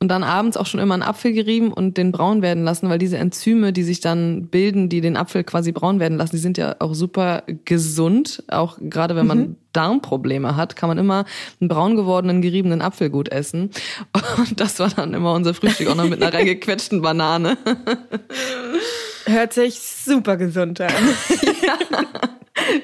[0.01, 2.99] und dann abends auch schon immer einen Apfel gerieben und den braun werden lassen, weil
[2.99, 6.59] diese Enzyme, die sich dann bilden, die den Apfel quasi braun werden lassen, die sind
[6.59, 8.45] ja auch super gesund.
[8.49, 9.57] Auch gerade wenn man mhm.
[9.73, 11.25] Darmprobleme hat, kann man immer
[11.59, 13.71] einen braun gewordenen, geriebenen Apfel gut essen.
[14.37, 17.57] Und das war dann immer unser Frühstück, auch noch mit einer reingequetschten Banane.
[19.25, 20.93] Hört sich super gesund an.
[21.63, 22.09] ja.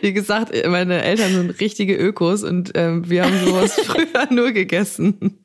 [0.01, 5.39] Wie gesagt, meine Eltern sind richtige Ökos und ähm, wir haben sowas früher nur gegessen.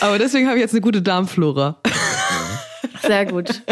[0.00, 1.80] Aber deswegen habe ich jetzt eine gute Darmflora.
[3.06, 3.62] Sehr gut.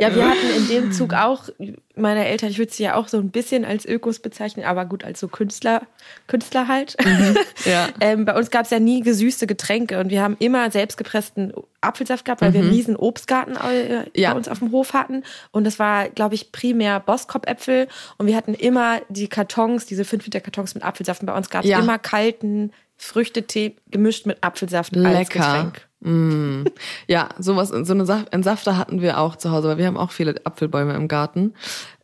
[0.00, 1.48] Ja, wir hatten in dem Zug auch,
[1.96, 5.04] meine Eltern, ich würde sie ja auch so ein bisschen als Ökos bezeichnen, aber gut,
[5.04, 5.82] als so Künstler,
[6.26, 6.96] Künstler halt.
[7.04, 7.88] Mhm, ja.
[8.00, 12.24] ähm, bei uns gab es ja nie gesüßte Getränke und wir haben immer selbstgepressten Apfelsaft
[12.24, 12.54] gehabt, weil mhm.
[12.54, 14.30] wir einen riesen Obstgarten äh, ja.
[14.30, 15.22] bei uns auf dem Hof hatten.
[15.50, 17.88] Und das war, glaube ich, primär Boskop-Äpfel.
[18.18, 21.20] Und wir hatten immer die Kartons, diese 5 Liter Kartons mit Apfelsaft.
[21.20, 21.78] Und bei uns gab es ja.
[21.78, 25.18] immer kalten Früchtetee gemischt mit Apfelsaft Lecker.
[25.18, 25.88] als Getränk.
[26.04, 26.64] Mm.
[27.06, 29.96] Ja, sowas, so eine Saft, einen Safter hatten wir auch zu Hause, weil wir haben
[29.96, 31.54] auch viele Apfelbäume im Garten.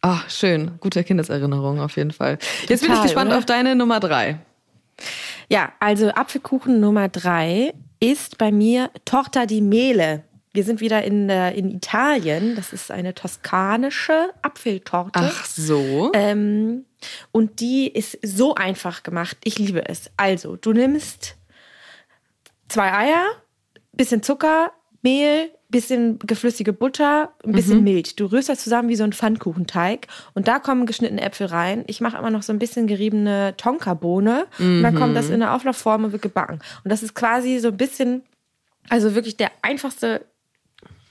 [0.00, 0.72] Ach, schön.
[0.80, 2.38] Gute Kindeserinnerung auf jeden Fall.
[2.66, 3.38] Jetzt Total, bin ich gespannt oder?
[3.38, 4.40] auf deine Nummer drei.
[5.50, 10.24] Ja, also Apfelkuchen Nummer drei ist bei mir Torta di Mele.
[10.52, 12.56] Wir sind wieder in, äh, in Italien.
[12.56, 15.20] Das ist eine toskanische Apfeltorte.
[15.20, 16.10] Ach so.
[16.14, 16.86] Ähm,
[17.30, 19.36] und die ist so einfach gemacht.
[19.44, 20.10] Ich liebe es.
[20.16, 21.36] Also, du nimmst
[22.68, 23.26] zwei Eier,
[24.00, 27.84] bisschen Zucker, Mehl, bisschen geflüssige Butter, ein bisschen mhm.
[27.84, 28.16] Milch.
[28.16, 31.84] Du rührst das zusammen wie so ein Pfannkuchenteig und da kommen geschnittene Äpfel rein.
[31.86, 34.78] Ich mache immer noch so ein bisschen geriebene Tonkabohne mhm.
[34.78, 36.60] und dann kommt das in eine Auflaufform und wird gebacken.
[36.82, 38.22] Und das ist quasi so ein bisschen,
[38.88, 40.24] also wirklich der einfachste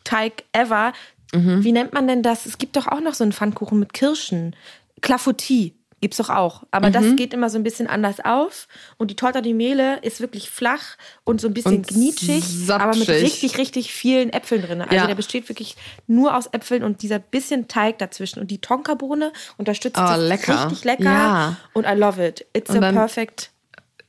[0.04, 0.94] Teig ever.
[1.32, 1.64] Mhm.
[1.64, 2.48] Wie nennt man denn das?
[2.48, 4.56] Es gibt doch auch noch so einen Pfannkuchen mit Kirschen.
[5.02, 5.74] Clafoutis.
[6.02, 6.64] Gibt's doch auch.
[6.72, 6.94] Aber mhm.
[6.94, 8.68] das geht immer so ein bisschen anders auf.
[8.98, 12.72] Und die Torta di Mele ist wirklich flach und so ein bisschen und gnitschig, sapschig.
[12.72, 14.82] aber mit richtig, richtig vielen Äpfeln drin.
[14.82, 15.08] Also ja.
[15.08, 15.76] der besteht wirklich
[16.08, 18.40] nur aus Äpfeln und dieser bisschen Teig dazwischen.
[18.40, 20.66] Und die Tonkabohne unterstützt oh, das lecker.
[20.66, 21.04] richtig lecker.
[21.04, 21.58] Ja.
[21.74, 22.46] Und I love it.
[22.54, 23.52] It's a perfect.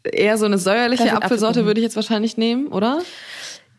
[0.03, 3.03] Eher so eine säuerliche Apfelsorte würde ich jetzt wahrscheinlich nehmen, oder?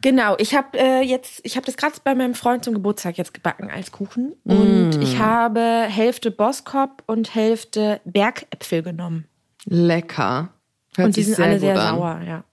[0.01, 3.33] Genau, ich habe äh, jetzt, ich habe das gerade bei meinem Freund zum Geburtstag jetzt
[3.33, 4.51] gebacken als Kuchen mm.
[4.51, 9.27] und ich habe Hälfte Boskop und Hälfte Bergäpfel genommen.
[9.65, 10.49] Lecker.
[10.95, 11.95] Hört und die sind alle sehr an.
[11.95, 12.43] sauer, ja.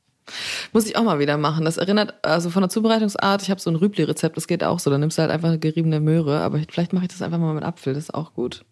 [0.72, 1.64] Muss ich auch mal wieder machen.
[1.64, 4.90] Das erinnert, also von der Zubereitungsart, ich habe so ein Rübli-Rezept, das geht auch so.
[4.90, 7.54] Da nimmst du halt einfach eine geriebene Möhre, aber vielleicht mache ich das einfach mal
[7.54, 8.64] mit Apfel, das ist auch gut.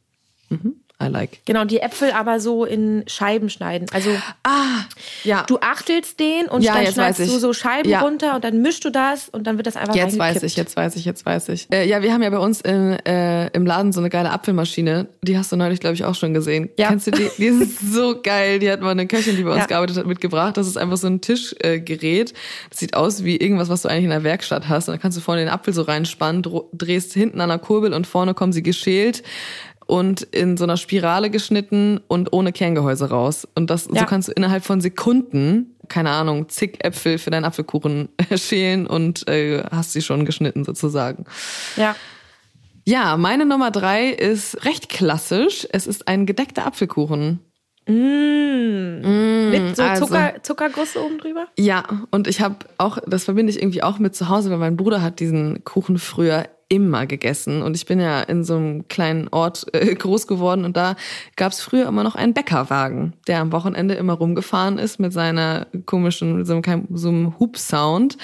[0.51, 0.77] Mhm.
[1.03, 1.40] I like.
[1.44, 3.86] Genau, die Äpfel aber so in Scheiben schneiden.
[3.92, 4.09] Also
[4.44, 4.80] Ah,
[5.24, 5.42] ja.
[5.47, 8.01] du achtelst den und Ja, dann schneidest du so Scheiben Ja.
[8.01, 10.74] runter und dann mischst du das und dann wird das einfach Jetzt weiß ich, jetzt
[10.74, 11.70] weiß ich, jetzt weiß ich.
[11.70, 15.09] Äh, ja, wir haben ja bei uns in, äh, im Laden so eine geile Apfelmaschine.
[15.22, 16.70] Die hast du neulich, glaube ich, auch schon gesehen.
[16.78, 16.88] Ja.
[16.88, 17.28] Kennst du die?
[17.36, 18.59] Die ist so geil.
[18.59, 19.66] Die hat mal eine Köchin, die bei uns Ja.
[19.66, 20.57] gearbeitet hat, mitgebracht.
[20.57, 22.30] Das ist einfach so ein Tischgerät.
[22.30, 22.34] Äh,
[22.70, 24.88] das sieht aus wie irgendwas, was du eigentlich in der Werkstatt hast.
[24.88, 26.42] Und dann kannst du vorne den Apfel so reinspannen,
[26.72, 29.22] drehst hinten an der Kurbel und vorne kommen sie geschält
[29.87, 33.47] und in so einer Spirale geschnitten und ohne Kerngehäuse raus.
[33.55, 34.05] Und das, so Ja.
[34.05, 39.62] kannst du innerhalb von Sekunden, keine Ahnung, zig Äpfel für deinen Apfelkuchen schälen und äh,
[39.70, 41.24] hast sie schon geschnitten sozusagen.
[41.76, 41.95] Ja.
[42.89, 45.66] Ja, meine Nummer drei ist recht klassisch.
[45.72, 47.41] Es ist ein gedeckter Apfelkuchen.
[47.89, 51.47] Mit so also- Zucker, Zuckerguss oben drüber?
[51.59, 54.76] Ja, und ich habe auch, das verbinde ich irgendwie auch mit zu Hause, weil mein
[54.76, 57.62] Bruder hat diesen Kuchen früher immer gegessen.
[57.62, 60.64] Und ich bin ja in so einem kleinen Ort äh, groß geworden.
[60.64, 60.97] Und da
[61.37, 65.67] gab es früher immer noch einen Bäckerwagen, der am Wochenende immer rumgefahren ist mit seiner
[65.87, 68.17] komischen, so einem, so einem Hub-Sound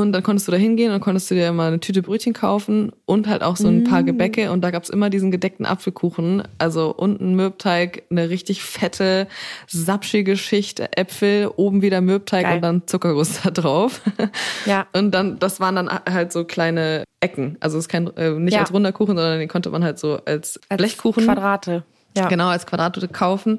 [0.00, 2.92] und dann konntest du da hingehen und konntest du dir mal eine Tüte Brötchen kaufen
[3.06, 6.94] und halt auch so ein paar Gebäcke und da gab's immer diesen gedeckten Apfelkuchen, also
[6.94, 9.26] unten Mürbteig, eine richtig fette,
[9.66, 12.56] sapschige Schicht Äpfel, oben wieder Mürbteig Geil.
[12.56, 14.00] und dann Zuckerguss da drauf.
[14.66, 14.86] Ja.
[14.92, 17.56] Und dann, das waren dann halt so kleine Ecken.
[17.60, 18.60] Also es ist kein, äh, nicht Ja.
[18.60, 21.24] als runder Kuchen, sondern den konnte man halt so als, Als Blechkuchen.
[21.24, 21.84] Quadrate.
[22.16, 22.28] Ja.
[22.28, 23.58] Genau, als Quadrate kaufen.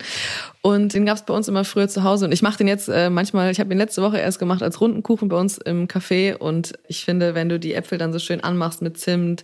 [0.61, 2.25] Und den gab's bei uns immer früher zu Hause.
[2.25, 4.81] Und ich mache den jetzt äh, manchmal, ich habe ihn letzte Woche erst gemacht als
[4.81, 6.35] runden Kuchen bei uns im Café.
[6.35, 9.43] Und ich finde, wenn du die Äpfel dann so schön anmachst mit Zimt,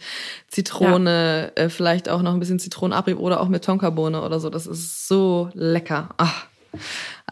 [0.49, 4.68] Zitrone, äh, vielleicht auch noch ein bisschen Zitronenabrieb oder auch mit Tonkabohne oder so, das
[4.68, 6.09] ist so lecker.
[6.18, 6.32] Ah,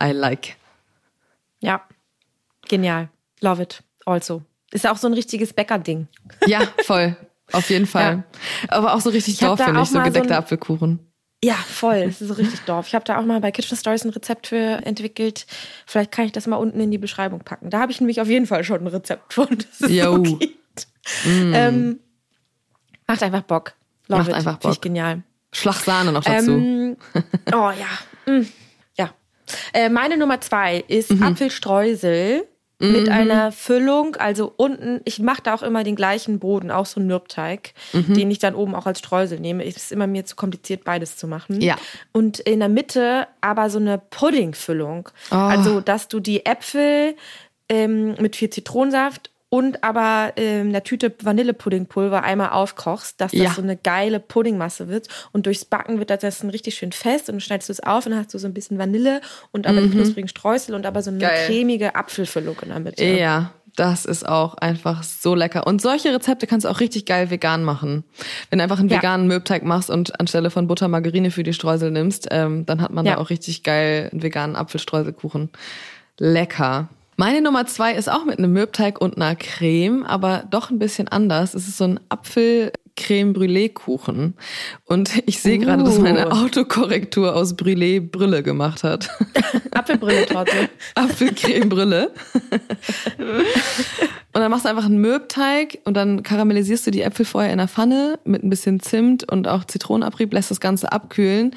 [0.02, 0.56] I like.
[1.60, 1.82] Ja.
[2.68, 3.10] Genial.
[3.42, 3.84] Love it.
[4.06, 4.42] Also.
[4.72, 6.08] Ist ja auch so ein richtiges Bäckerding.
[6.48, 7.18] Ja, voll.
[7.52, 8.24] Auf jeden Fall.
[8.70, 11.11] Aber auch so richtig drauf, finde ich, so so gedeckter ein- Apfelkuchen.
[11.44, 12.06] Ja, voll.
[12.06, 12.86] Das ist so richtig doof.
[12.88, 15.48] Ich habe da auch mal bei Kitchen Stories ein Rezept für entwickelt.
[15.88, 17.72] Vielleicht kann ich das mal unten in die Beschreibung packen.
[17.72, 19.48] Da habe ich nämlich auf jeden Fall schon ein Rezept von.
[19.80, 20.16] Das Yo.
[20.18, 20.88] so gibt.
[21.26, 22.00] Ähm,
[23.08, 23.74] macht einfach Bock.
[24.08, 24.36] Love Macht it.
[24.36, 24.82] einfach Finde ich Bock.
[24.84, 25.24] genial.
[25.52, 26.52] Schlagsahne noch dazu.
[26.52, 26.98] Ähm,
[27.48, 28.32] oh ja.
[28.32, 28.46] Mm,
[28.98, 29.10] ja.
[29.74, 31.24] Äh, meine Nummer zwei ist Mhm.
[31.24, 32.48] Apfelstreusel
[32.82, 34.16] mit einer Füllung.
[34.18, 38.14] Also unten, ich mache da auch immer den gleichen Boden, auch so einen Mürbteig, Mhm.
[38.14, 39.66] den ich dann oben auch als Streusel nehme.
[39.66, 41.62] Es ist immer mir zu kompliziert, beides zu machen.
[41.62, 41.78] Ja.
[42.12, 45.10] Und in der Mitte aber so eine Puddingfüllung.
[45.32, 45.36] Oh.
[45.36, 47.16] Also, dass du die Äpfel
[47.70, 53.52] ähm, mit viel Zitronensaft und aber ähm, einer Tüte Vanillepuddingpulver einmal aufkochst, dass das Ja.
[53.52, 55.10] so eine geile Puddingmasse wird.
[55.34, 58.06] Und durchs Backen wird das dann richtig schön fest und dann schneidest du es auf
[58.06, 59.20] und dann hast du so ein bisschen Vanille
[59.52, 61.22] und aber die knusprigen Streusel und aber so eine Mhm.
[61.22, 61.46] Geil.
[61.48, 63.04] cremige Apfelfüllung in der Mitte.
[63.04, 65.68] Ja, das ist auch einfach so lecker.
[65.68, 68.06] Und solche Rezepte kannst du auch richtig geil vegan machen.
[68.50, 68.98] Wenn du einfach einen Ja.
[69.00, 72.92] veganen Mürbteig machst und anstelle von Butter Margarine für die Streusel nimmst, ähm, dann hat
[72.92, 73.16] man Ja.
[73.16, 75.50] da auch richtig geil einen veganen Apfelstreuselkuchen.
[76.20, 76.88] Lecker.
[77.22, 81.08] Meine Nummer zwei ist auch mit einem Mürbteig und einer Creme, aber doch ein bisschen
[81.08, 81.54] anders.
[81.54, 84.36] Es ist so ein Apfel Creme Brûlée Kuchen.
[84.86, 86.02] Und ich sehe gerade, dass Uh.
[86.02, 89.10] meine Autokorrektur aus Brûlée Brille gemacht hat.
[89.72, 90.70] Apfelbrille-Torte.
[90.96, 92.12] Apfelcreme Brille.
[94.34, 97.58] Und dann machst du einfach einen Mürbteig und dann karamellisierst du die Äpfel vorher in
[97.58, 101.54] der Pfanne mit ein bisschen Zimt und auch Zitronenabrieb, lässt das Ganze abkühlen,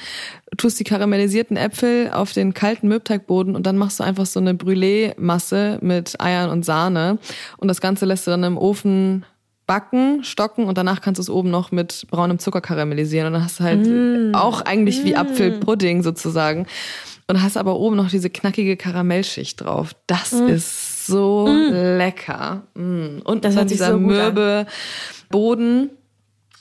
[0.56, 4.54] tust die karamellisierten Äpfel auf den kalten Mürbteigboden und dann machst du einfach so eine
[4.54, 7.18] Brûlée-Masse mit Eiern und Sahne
[7.58, 9.24] und das Ganze lässt du dann im Ofen
[9.66, 13.44] backen, stocken und danach kannst du es oben noch mit braunem Zucker karamellisieren und dann
[13.44, 16.66] hast du halt auch eigentlich wie Apfelpudding sozusagen
[17.26, 19.94] und hast aber oben noch diese knackige Karamellschicht drauf.
[20.06, 22.62] Das ist so lecker.
[22.74, 23.20] Mm.
[23.24, 24.34] Und Das hört sich dieser so gut an.
[24.34, 24.66] mürbe
[25.30, 25.90] Boden.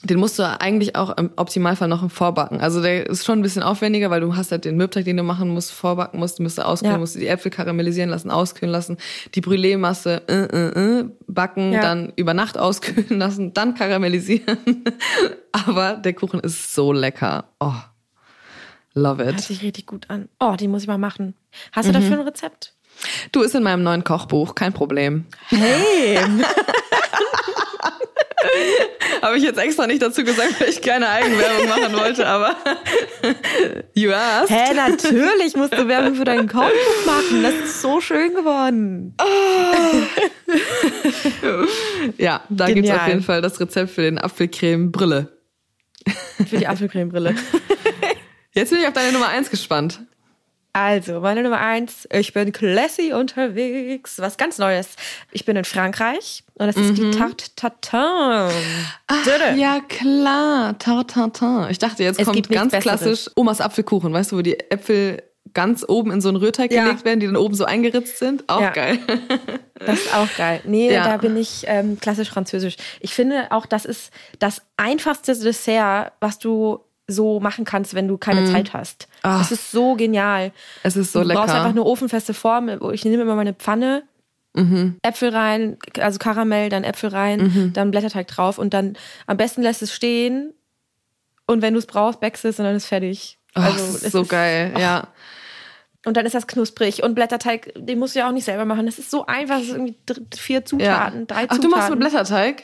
[0.04, 2.60] Den musst du eigentlich auch im Optimalfall noch im Vorbacken.
[2.60, 5.22] Also der ist schon ein bisschen aufwendiger, weil du hast halt den Mürbteig, den du
[5.22, 6.98] machen musst, vorbacken musst, musst du auskühlen, Ja.
[6.98, 8.98] musst du die Äpfel karamellisieren lassen, auskühlen lassen,
[9.34, 11.80] die Brûlée-Masse äh, äh, äh, backen, Ja.
[11.80, 14.84] dann über Nacht auskühlen lassen, dann karamellisieren.
[15.52, 17.44] Aber der Kuchen ist so lecker.
[17.58, 17.72] Oh,
[18.92, 19.40] love Hört it.
[19.40, 20.28] sich richtig gut an.
[20.38, 21.34] Oh, die muss ich mal machen.
[21.72, 21.94] Hast du Mhm.
[21.94, 22.74] dafür ein Rezept?
[23.32, 25.24] Du ist in meinem neuen Kochbuch, kein Problem.
[25.48, 26.18] Hey!
[29.22, 32.56] Habe ich jetzt extra nicht dazu gesagt, weil ich keine Eigenwerbung machen wollte, aber
[33.94, 34.50] you asked.
[34.50, 37.42] Hä, natürlich musst du Werbung für deinen Kochbuch machen.
[37.42, 39.14] Das ist so schön geworden.
[42.18, 42.98] Ja, da gibt's Genial.
[42.98, 45.28] auf jeden Fall das Rezept für den Apfelcreme Brille.
[46.48, 47.34] Für die Apfelcremebrille.
[48.52, 50.00] Jetzt bin ich auf deine Nummer eins gespannt.
[50.76, 54.18] Also, meine Nummer eins, ich bin classy unterwegs.
[54.18, 54.96] Was ganz Neues.
[55.30, 58.50] Ich bin in Frankreich und das ist die Tarte Tatin.
[59.06, 60.76] Ach, ja, klar.
[60.78, 61.68] Tartatin.
[61.70, 64.12] Ich dachte, jetzt Es kommt ganz klassisch Omas Apfelkuchen.
[64.12, 65.22] Weißt du, wo die Äpfel
[65.52, 66.82] ganz oben in so einen Rührteig Ja.
[66.86, 68.42] gelegt werden, die dann oben so eingeritzt sind?
[68.48, 68.70] Auch Ja.
[68.70, 68.98] geil.
[69.86, 70.60] Das ist auch geil.
[70.64, 71.04] Nee, Ja.
[71.04, 72.76] da bin ich ähm, klassisch französisch.
[73.00, 78.16] Ich finde auch, das ist das einfachste Dessert, was du so machen kannst, wenn du
[78.16, 79.08] keine Zeit hast.
[79.22, 79.38] Ah.
[79.38, 80.52] Das ist so genial.
[80.82, 81.54] Es ist so du brauchst lecker.
[81.58, 82.68] einfach eine ofenfeste Form.
[82.92, 84.04] Ich nehme immer meine Pfanne,
[84.56, 84.98] Mhm.
[85.02, 88.96] Äpfel rein, also Karamell, dann Äpfel rein, dann Blätterteig drauf und dann
[89.26, 90.54] am besten lässt es stehen
[91.48, 93.38] und wenn du es brauchst, backst es und dann ist fertig.
[93.56, 95.08] Oh, Also, das ist es so ist- geil, ja.
[96.06, 98.86] Und dann ist das knusprig und Blätterteig, den musst du ja auch nicht selber machen.
[98.86, 99.96] Das ist so einfach, das ist irgendwie
[100.36, 101.24] vier Zutaten, ja.
[101.26, 101.60] drei Ach, Zutaten.
[101.62, 102.62] du machst mit Blätterteig?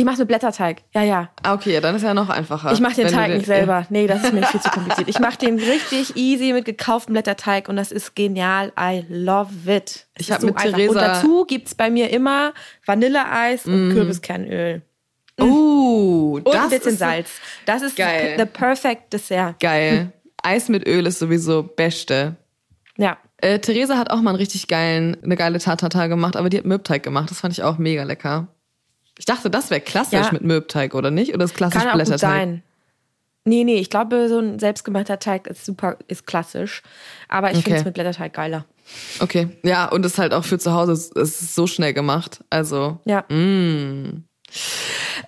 [0.00, 0.82] Ich mache mit Blätterteig.
[0.94, 1.28] Ja, ja.
[1.42, 2.72] Ah, okay, ja, dann ist ja noch einfacher.
[2.72, 3.86] Ich mache den Teig nicht selber.
[3.90, 5.08] Nee, das ist mir viel zu kompliziert.
[5.08, 8.72] Ich mache den richtig easy mit gekauftem Blätterteig und das ist genial.
[8.80, 10.06] I love it.
[10.14, 10.76] Es Ich ist hab mit einfach.
[10.78, 12.54] Theresa- Und dazu gibt's bei mir immer
[12.86, 13.72] Vanilleeis Mm.
[13.72, 14.82] und Kürbiskernöl.
[15.40, 17.30] Uh, Und das ein bisschen ist Salz.
[17.66, 18.36] Das ist Geil.
[18.38, 19.58] the perfect Dessert.
[19.60, 20.12] Geil.
[20.42, 22.36] Eis mit Öl ist sowieso beste.
[22.96, 23.18] Ja.
[23.38, 26.64] Äh, Theresa hat auch mal einen richtig geilen, eine geile Tartata gemacht, aber die hat
[26.64, 27.30] Mürbteig gemacht.
[27.30, 28.48] Das fand ich auch mega lecker.
[29.20, 30.32] Ich dachte, das wäre klassisch Ja.
[30.32, 31.34] mit Mürbteig, oder nicht?
[31.34, 32.30] Oder ist klassisch Kann auch gut Blätterteig?
[32.30, 32.62] sein.
[33.44, 36.82] Nee, nee, ich glaube, so ein selbstgemachter Teig ist super, ist klassisch.
[37.28, 37.64] Aber ich Okay.
[37.64, 38.64] finde es mit Blätterteig geiler.
[39.20, 39.48] Okay.
[39.62, 42.42] Ja, und es ist halt auch für zu Hause, es ist so schnell gemacht.
[42.48, 43.24] Also, Ja.
[43.28, 44.24] Mm.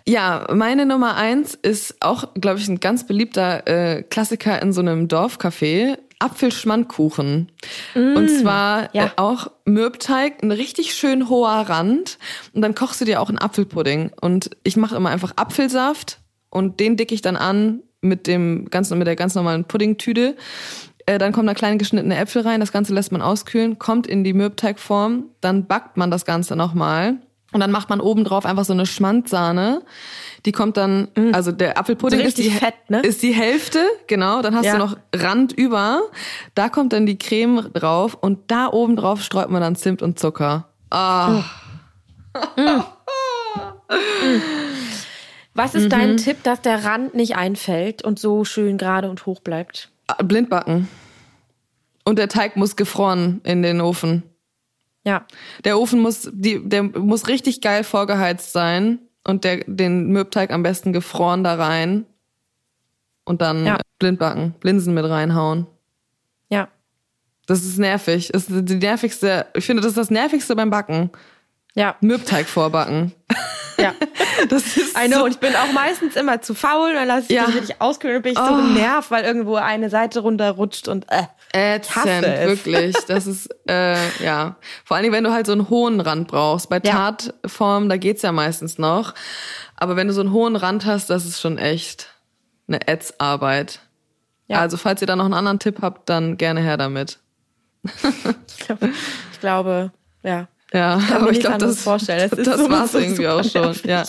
[0.08, 4.80] Ja, meine Nummer eins ist auch, glaube ich, ein ganz beliebter äh, Klassiker in so
[4.80, 5.98] einem Dorfcafé.
[6.22, 7.50] Apfelschmandkuchen.
[7.94, 8.88] Und zwar Mm.
[8.92, 9.04] ja.
[9.06, 12.18] äh, auch Mürbteig, ein richtig schön hoher Rand.
[12.54, 14.12] Und dann kochst du dir auch einen Apfelpudding.
[14.20, 16.20] Und ich mache immer einfach Apfelsaft
[16.50, 20.36] und den dicke ich dann an mit dem ganz, mit der ganz normalen Puddingtüte.
[21.06, 22.60] Äh, dann kommen da kleine geschnittene Äpfel rein.
[22.60, 25.24] Das Ganze lässt man auskühlen, kommt in die Mürbteigform.
[25.40, 27.18] Dann backt man das Ganze nochmal.
[27.52, 29.82] Und dann macht man oben drauf einfach so eine Schmandsahne.
[30.44, 33.00] Die kommt dann, also der Apfelpudding So ist, die, fett, ne?
[33.00, 33.78] ist die Hälfte,
[34.08, 34.42] genau.
[34.42, 34.72] Dann hast Ja.
[34.72, 36.02] du noch Rand über.
[36.56, 40.18] Da kommt dann die Creme drauf und da oben drauf streut man dann Zimt und
[40.18, 40.68] Zucker.
[40.90, 41.44] Ah,
[45.54, 49.40] Was ist dein Tipp, dass der Rand nicht einfällt und so schön gerade und hoch
[49.40, 49.90] bleibt?
[50.24, 50.88] blind backen.
[52.04, 54.22] Und der Teig muss gefroren in den Ofen.
[55.04, 55.24] Ja.
[55.64, 60.62] Der Ofen muss, die, der muss richtig geil vorgeheizt sein und der, den Mürbteig am
[60.62, 62.06] besten gefroren da rein.
[63.24, 63.78] Und dann Ja.
[64.00, 65.66] blind backen, Linsen mit reinhauen.
[66.48, 66.68] Ja.
[67.46, 68.30] Das ist nervig.
[68.32, 71.10] Das ist die nervigste, ich finde, das ist das nervigste beim Backen.
[71.74, 71.96] Ja.
[72.00, 73.12] Mürbteig vorbacken.
[73.78, 73.94] Ja.
[74.48, 75.18] Das ist I know.
[75.18, 77.46] so, Und ich bin auch meistens immer zu faul, dann lasse ich Ja.
[77.46, 78.56] das richtig auskühlen und bin ich so Oh.
[78.56, 81.24] genervt, weil irgendwo eine Seite runterrutscht und äh.
[81.52, 82.46] ätzend, es.
[82.48, 82.96] wirklich.
[83.06, 84.56] Das ist, äh, ja.
[84.84, 86.68] Vor allen Dingen, wenn du halt so einen hohen Rand brauchst.
[86.70, 86.92] Bei Ja.
[87.12, 89.14] Tartform, da geht's ja meistens noch.
[89.76, 92.08] Aber wenn du so einen hohen Rand hast, das ist schon echt
[92.68, 93.80] eine Ätzarbeit.
[94.48, 94.58] Ja.
[94.60, 97.18] Also, falls ihr da noch einen anderen Tipp habt, dann gerne her damit.
[99.32, 99.92] Ich glaube,
[100.22, 100.46] ja.
[100.72, 102.30] Ja, mir aber ich glaube, das, vorstellen.
[102.32, 103.62] Es ist das so- war's so irgendwie auch schon.
[103.62, 103.84] nervig.
[103.84, 104.04] Ja.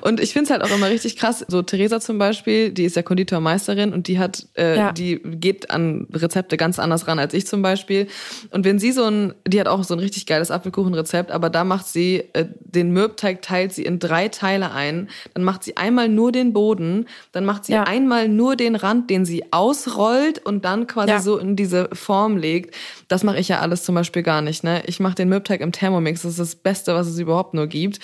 [0.00, 1.44] Und ich find's halt auch immer richtig krass.
[1.48, 4.92] So Theresa zum Beispiel, die ist ja Konditormeisterin und die hat, äh, Ja.
[4.92, 8.08] die geht an Rezepte ganz anders ran als ich zum Beispiel.
[8.50, 11.64] Und wenn sie so ein, die hat auch so ein richtig geiles Apfelkuchenrezept, aber da
[11.64, 15.08] macht sie äh, den Mürbteig teilt sie in drei Teile ein.
[15.34, 17.84] Dann macht sie einmal nur den Boden, dann macht sie Ja.
[17.84, 21.20] einmal nur den Rand, den sie ausrollt und dann quasi Ja.
[21.20, 22.74] so in diese Form legt.
[23.08, 24.64] Das mache ich ja alles zum Beispiel gar nicht.
[24.64, 24.82] Ne?
[24.86, 25.72] Ich mache den Mürbteig im
[26.08, 26.22] Thermomix.
[26.22, 28.00] Das ist das Beste, was es überhaupt nur gibt.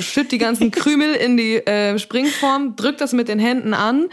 [0.00, 4.08] Schütt die ganzen Krümel in die äh, Springform, drück das mit den Händen an.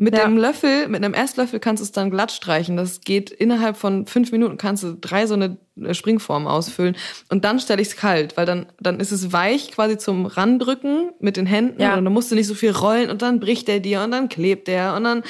[0.00, 0.24] Mit Ja.
[0.26, 2.76] dem Löffel, mit einem Esslöffel kannst du es dann glatt streichen.
[2.76, 6.94] Das geht innerhalb von fünf Minuten kannst du drei so eine äh, Springform ausfüllen.
[7.30, 11.10] Und dann stelle ich es kalt, weil dann, dann ist es weich quasi zum Randrücken
[11.18, 11.82] mit den Händen.
[11.82, 11.96] Ja.
[11.96, 14.28] Und dann musst du nicht so viel rollen und dann bricht der dir und dann
[14.28, 15.22] klebt der und dann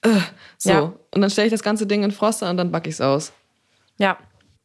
[0.00, 0.08] äh,
[0.56, 0.70] so.
[0.70, 0.80] Ja.
[1.14, 3.32] Und dann stelle ich das ganze Ding in Froster und dann backe ich es aus.
[3.98, 4.16] Ja,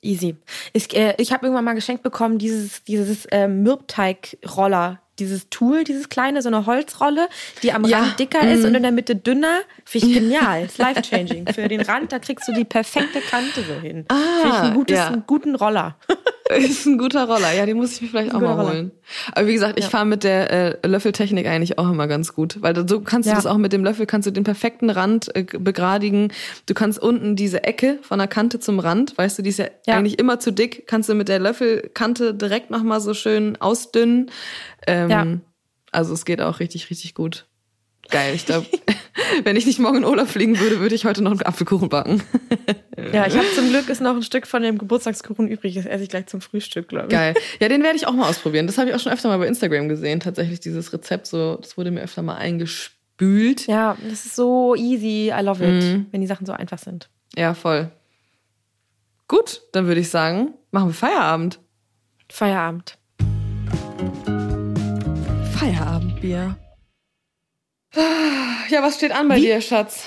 [0.02, 0.36] easy.
[0.74, 6.10] Ich, äh, ich habe irgendwann mal geschenkt bekommen, dieses, dieses ähm, Mürbteig-Roller, dieses Tool, dieses
[6.10, 7.30] kleine, so eine Holzrolle,
[7.62, 9.60] die am Ja, Rand dicker ist und in der Mitte dünner.
[9.86, 10.66] Finde ich genial.
[10.66, 11.48] Ist life-changing.
[11.54, 14.06] Für den Rand, da kriegst du die perfekte Kante so hin.
[14.08, 15.08] Ah, Finde ich ein gutes, ja.
[15.08, 15.96] einen guten Roller.
[16.58, 17.54] Ist ein guter Roller.
[17.54, 18.70] Ja, den muss ich mir vielleicht auch mal Roller.
[18.74, 18.92] holen.
[19.34, 22.76] Aber wie gesagt, ich fahre mit der äh, Löffeltechnik eigentlich auch immer ganz gut, weil
[22.88, 23.36] so kannst du Ja.
[23.36, 26.32] das auch mit dem Löffel kannst du den perfekten Rand äh, begradigen.
[26.66, 29.68] Du kannst unten diese Ecke von der Kante zum Rand, weißt du, die ist ja,
[29.86, 29.96] Ja.
[29.98, 34.32] eigentlich immer zu dick, kannst du mit der Löffelkante direkt noch mal so schön ausdünnen.
[34.88, 35.28] Ähm, Ja.
[35.92, 37.46] Also es geht auch richtig richtig gut.
[38.12, 38.68] Geil, ich glaube,
[39.44, 42.22] wenn ich nicht morgen in Urlaub fliegen würde, würde ich heute noch einen Apfelkuchen backen.
[43.14, 45.74] Ja, ich habe zum Glück ist noch ein Stück von dem Geburtstagskuchen übrig.
[45.74, 47.12] Das esse ich gleich zum Frühstück, glaube ich.
[47.12, 47.34] Geil.
[47.60, 48.68] Ja, den werde ich auch mal ausprobieren.
[48.68, 50.20] Das habe ich auch schon öfter mal bei Instagram gesehen.
[50.20, 53.66] Tatsächlich dieses Rezept so, das wurde mir öfter mal eingespült.
[53.66, 55.34] Ja, das ist so easy.
[55.36, 56.06] I love it, mm.
[56.12, 57.10] wenn die Sachen so einfach sind.
[57.36, 57.90] Ja, voll.
[59.28, 61.60] Gut, dann würde ich sagen, machen wir Feierabend.
[62.30, 62.98] Feierabend.
[65.58, 66.56] Feierabendbier.
[67.96, 69.42] Ja, was steht an bei Wie?
[69.42, 70.06] dir, Schatz?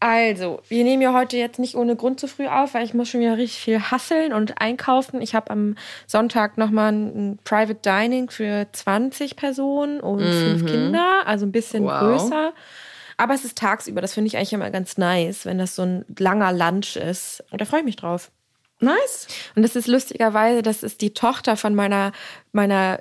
[0.00, 3.08] Also, wir nehmen ja heute jetzt nicht ohne Grund zu früh auf, weil ich muss
[3.08, 5.22] schon wieder richtig viel hasseln und einkaufen.
[5.22, 5.76] Ich habe am
[6.06, 10.58] Sonntag nochmal ein Private Dining für 20 Personen und mhm.
[10.58, 12.00] fünf Kinder, also ein bisschen wow.
[12.00, 12.52] größer.
[13.16, 16.04] Aber es ist tagsüber, das finde ich eigentlich immer ganz nice, wenn das so ein
[16.18, 17.42] langer Lunch ist.
[17.50, 18.30] Und da freue ich mich drauf.
[18.80, 19.28] Nice.
[19.54, 22.12] Und das ist lustigerweise, das ist die Tochter von meiner,
[22.52, 23.00] meiner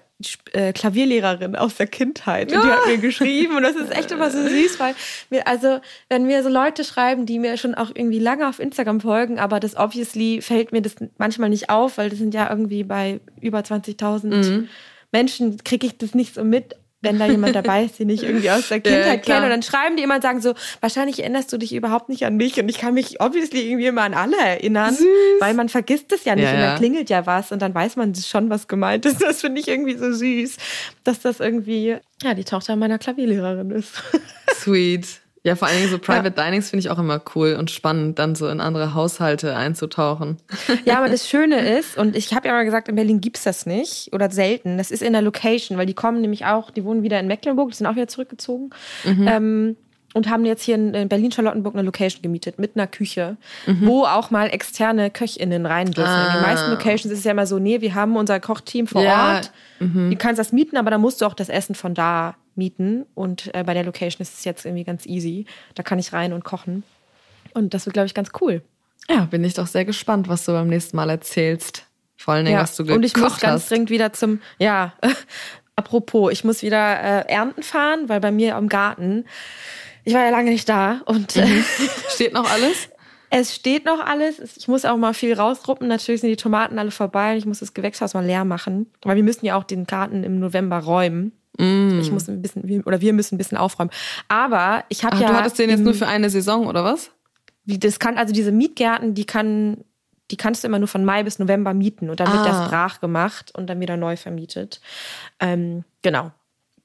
[0.51, 2.51] äh, Klavierlehrerin aus der Kindheit.
[2.51, 2.61] Und ja.
[2.63, 3.57] die hat mir geschrieben.
[3.57, 4.95] Und das ist echt immer so süß, weil
[5.29, 9.01] wir, also, wenn mir so Leute schreiben, die mir schon auch irgendwie lange auf Instagram
[9.01, 12.83] folgen, aber das obviously fällt mir das manchmal nicht auf, weil das sind ja irgendwie
[12.83, 14.69] bei über 20.000 mhm.
[15.11, 18.49] Menschen, kriege ich das nicht so mit wenn da jemand dabei ist, den ich irgendwie
[18.49, 19.45] aus der Kindheit ja, kenne.
[19.45, 22.35] Und dann schreiben die immer und sagen so, wahrscheinlich erinnerst du dich überhaupt nicht an
[22.35, 22.59] mich.
[22.59, 25.05] Und ich kann mich obviously irgendwie immer an alle erinnern, Süß.
[25.39, 27.97] weil man vergisst es ja nicht ja, und dann klingelt ja was und dann weiß
[27.97, 29.21] man schon, was gemeint ist.
[29.21, 30.57] Das finde ich irgendwie so süß,
[31.03, 34.01] dass das irgendwie, ja, die Tochter meiner Klavierlehrerin ist.
[34.55, 35.22] Sweet.
[35.45, 36.43] Ja, vor allen Dingen so Private ja.
[36.43, 40.37] Dinings finde ich auch immer cool und spannend, dann so in andere Haushalte einzutauchen.
[40.85, 43.65] Ja, aber das Schöne ist, und ich habe ja mal gesagt, in Berlin gibt's das
[43.65, 44.77] nicht oder selten.
[44.77, 47.71] Das ist in der Location, weil die kommen nämlich auch, die wohnen wieder in Mecklenburg,
[47.71, 48.69] die sind auch wieder zurückgezogen.
[49.03, 49.27] Mhm.
[49.27, 49.77] Ähm,
[50.13, 53.35] und haben jetzt hier in Berlin-Charlottenburg eine Location gemietet mit einer Küche,
[53.65, 53.87] mhm.
[53.87, 56.07] wo auch mal externe KöchInnen rein dürfen.
[56.07, 56.27] Ah.
[56.27, 59.03] In den meisten Locations ist es ja immer so, nee, wir haben unser Kochteam vor
[59.03, 59.35] ja.
[59.35, 59.51] Ort.
[59.79, 60.11] Mhm.
[60.11, 63.05] Du kannst das mieten, aber dann musst du auch das Essen von da mieten.
[63.15, 65.45] Und äh, bei der Location ist es jetzt irgendwie ganz easy.
[65.75, 66.83] Da kann ich rein und kochen.
[67.53, 68.61] Und das wird, glaube ich, ganz cool.
[69.09, 71.85] Ja, bin ich doch sehr gespannt, was du beim nächsten Mal erzählst.
[72.17, 72.63] Vor allen Dingen, ja.
[72.63, 73.71] was du gekocht Und ich muss ganz hast.
[73.71, 74.93] dringend wieder zum, ja,
[75.75, 79.25] apropos, ich muss wieder äh, ernten fahren, weil bei mir im Garten,
[80.05, 81.65] ich war ja lange nicht da und mhm.
[82.09, 82.89] steht noch alles?
[83.35, 84.57] Es steht noch alles.
[84.57, 85.87] Ich muss auch mal viel rausruppen.
[85.87, 87.35] Natürlich sind die Tomaten alle vorbei.
[87.35, 88.91] Ich muss das Gewächshaus mal leer machen.
[89.01, 91.31] Weil wir müssen ja auch den Garten im November räumen.
[91.57, 91.99] Mm.
[91.99, 93.91] Ich muss ein bisschen, oder wir müssen ein bisschen aufräumen.
[94.27, 95.27] Aber ich habe ja.
[95.27, 97.11] Du hattest den jetzt nur für eine Saison, oder was?
[97.65, 99.83] Wie, das kann, also diese Mietgärten, die kann,
[100.31, 102.33] die kannst du immer nur von Mai bis November mieten und dann ah.
[102.33, 104.81] wird das brach gemacht und dann wieder neu vermietet.
[105.39, 106.31] Ähm, genau.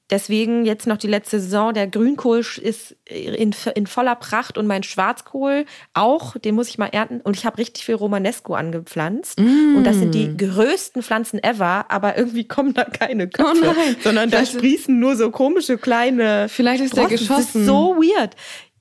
[0.09, 1.73] Deswegen jetzt noch die letzte Saison.
[1.73, 6.35] Der Grünkohl ist in, in voller Pracht und mein Schwarzkohl auch.
[6.37, 7.21] Den muss ich mal ernten.
[7.21, 9.39] Und ich habe richtig viel Romanesco angepflanzt.
[9.39, 9.77] Mm.
[9.77, 11.85] Und das sind die größten Pflanzen ever.
[11.89, 16.49] Aber irgendwie kommen da keine Köpfe, oh sondern da sprießen nur so komische kleine.
[16.49, 17.09] Vielleicht ist Sprossen.
[17.09, 17.47] der geschossen.
[17.53, 18.35] Das ist so weird.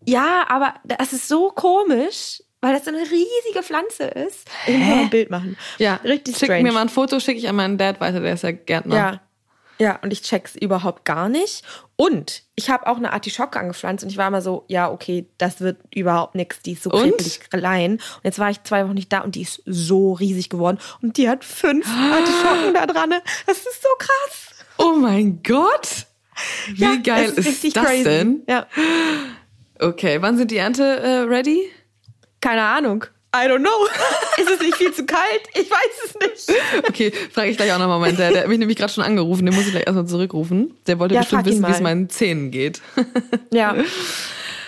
[0.07, 4.49] Ja, aber das ist so komisch weil das so eine riesige Pflanze ist.
[4.67, 5.57] Ich muss mal ein Bild machen.
[5.79, 6.65] Ja, richtig Schick strange.
[6.65, 8.97] mir mal ein Foto, schicke ich an meinen Dad weiter, der ist ja Gärtner.
[8.97, 9.21] Ja,
[9.79, 11.63] ja, und ich check's überhaupt gar nicht.
[11.97, 15.61] Und ich habe auch eine Artischocke angepflanzt und ich war immer so, ja, okay, das
[15.61, 16.61] wird überhaupt nichts.
[16.63, 17.93] Die ist so krepelig klein.
[17.93, 20.79] Und jetzt war ich zwei Wochen nicht da und die ist so riesig geworden.
[21.03, 23.11] Und die hat fünf Artischocken da dran.
[23.47, 24.65] Das ist so krass.
[24.79, 26.07] Oh mein Gott!
[26.69, 28.05] Wie ja, geil ist, ist das crazy.
[28.05, 28.43] denn?
[28.49, 28.67] Ja.
[29.81, 31.71] Okay, wann sind die Ernte äh, ready?
[32.41, 33.05] Keine Ahnung.
[33.35, 33.87] I don't know.
[34.39, 35.43] Ist es nicht viel zu kalt?
[35.55, 36.15] Ich weiß es
[36.49, 36.61] nicht.
[36.89, 38.33] Okay, frage ich gleich auch nochmal meinen Dad.
[38.33, 39.45] Der hat mich nämlich gerade schon angerufen.
[39.45, 40.75] Den muss ich gleich erstmal zurückrufen.
[40.87, 42.81] Der wollte ja, bestimmt wissen, wie es meinen Zähnen geht.
[43.53, 43.77] Ja.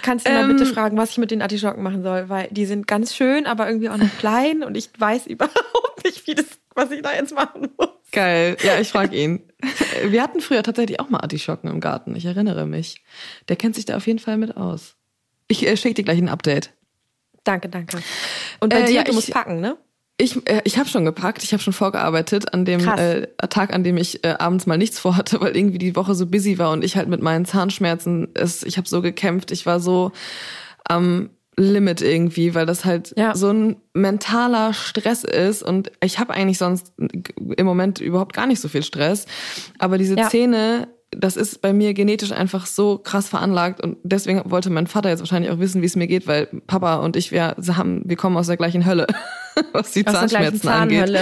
[0.02, 2.28] Kannst du mal ähm, bitte fragen, was ich mit den Artischocken machen soll?
[2.28, 6.26] Weil die sind ganz schön, aber irgendwie auch noch klein und ich weiß überhaupt nicht,
[6.26, 7.88] wie das, was ich da jetzt machen muss.
[8.12, 8.56] Geil.
[8.62, 9.42] Ja, ich frage ihn.
[10.04, 12.16] Wir hatten früher tatsächlich auch mal Artischocken im Garten.
[12.16, 13.02] Ich erinnere mich.
[13.48, 14.96] Der kennt sich da auf jeden Fall mit aus.
[15.48, 16.72] Ich äh, schicke dir gleich ein Update.
[17.44, 17.98] Danke, danke.
[18.60, 19.76] Und bei äh, dir, ja, du musst packen, ne?
[20.20, 23.82] Ich, äh, ich habe schon gepackt, ich habe schon vorgearbeitet an dem äh, Tag, an
[23.82, 26.84] dem ich äh, abends mal nichts vorhatte, weil irgendwie die Woche so busy war und
[26.84, 30.12] ich halt mit meinen Zahnschmerzen, es, ich habe so gekämpft, ich war so
[30.84, 33.34] am Limit irgendwie, weil das halt ja.
[33.34, 38.60] so ein mentaler Stress ist und ich habe eigentlich sonst im Moment überhaupt gar nicht
[38.60, 39.26] so viel Stress,
[39.78, 40.28] aber diese ja.
[40.28, 45.08] Zähne das ist bei mir genetisch einfach so krass veranlagt und deswegen wollte mein Vater
[45.08, 48.16] jetzt wahrscheinlich auch wissen, wie es mir geht, weil Papa und ich, wir haben, wir
[48.16, 49.06] kommen aus der gleichen Hölle,
[49.72, 51.18] was die aus Zahnschmerzen angeht.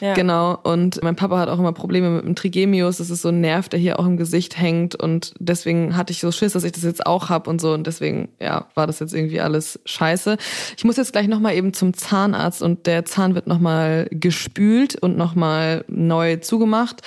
[0.00, 0.14] Ja.
[0.14, 0.58] Genau.
[0.62, 2.98] Und mein Papa hat auch immer Probleme mit dem Trigemius.
[2.98, 4.94] Das ist so ein Nerv, der hier auch im Gesicht hängt.
[4.94, 7.72] Und deswegen hatte ich so Schiss, dass ich das jetzt auch hab und so.
[7.72, 10.36] Und deswegen, ja, war das jetzt irgendwie alles scheiße.
[10.76, 15.16] Ich muss jetzt gleich nochmal eben zum Zahnarzt und der Zahn wird nochmal gespült und
[15.16, 17.00] nochmal neu zugemacht,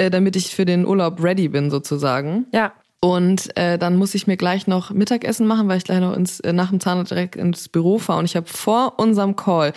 [0.00, 2.46] äh, damit ich für den Urlaub ready bin, sozusagen.
[2.52, 2.72] Ja.
[3.02, 6.40] Und äh, dann muss ich mir gleich noch Mittagessen machen, weil ich gleich noch ins,
[6.40, 8.18] äh, nach dem Zahnarzt direkt ins Büro fahre.
[8.18, 9.72] Und ich habe vor unserem Call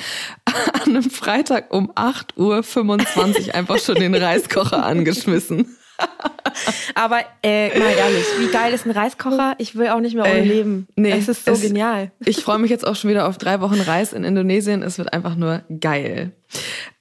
[0.46, 5.78] an einem Freitag um 8.25 Uhr einfach schon den Reiskocher angeschmissen.
[6.96, 9.56] Aber äh, mal ehrlich, wie geil ist ein Reiskocher?
[9.58, 10.88] Ich will auch nicht mehr ohne Ey, leben.
[10.96, 12.12] nee, es ist so es- genial.
[12.26, 14.82] Ich freue mich jetzt auch schon wieder auf drei Wochen Reis in Indonesien.
[14.84, 16.32] Es wird einfach nur geil.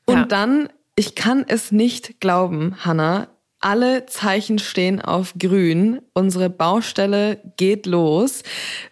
[0.06, 0.24] Und Ja.
[0.26, 3.28] dann, ich kann es nicht glauben, Hanna.
[3.60, 6.00] Alle Zeichen stehen auf grün.
[6.14, 8.42] Unsere Baustelle geht los.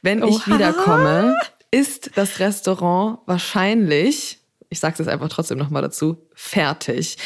[0.01, 0.55] Wenn ich Oha.
[0.55, 1.36] wiederkomme,
[1.70, 4.38] ist das Restaurant wahrscheinlich,
[4.68, 7.16] ich sage es einfach trotzdem nochmal dazu, fertig.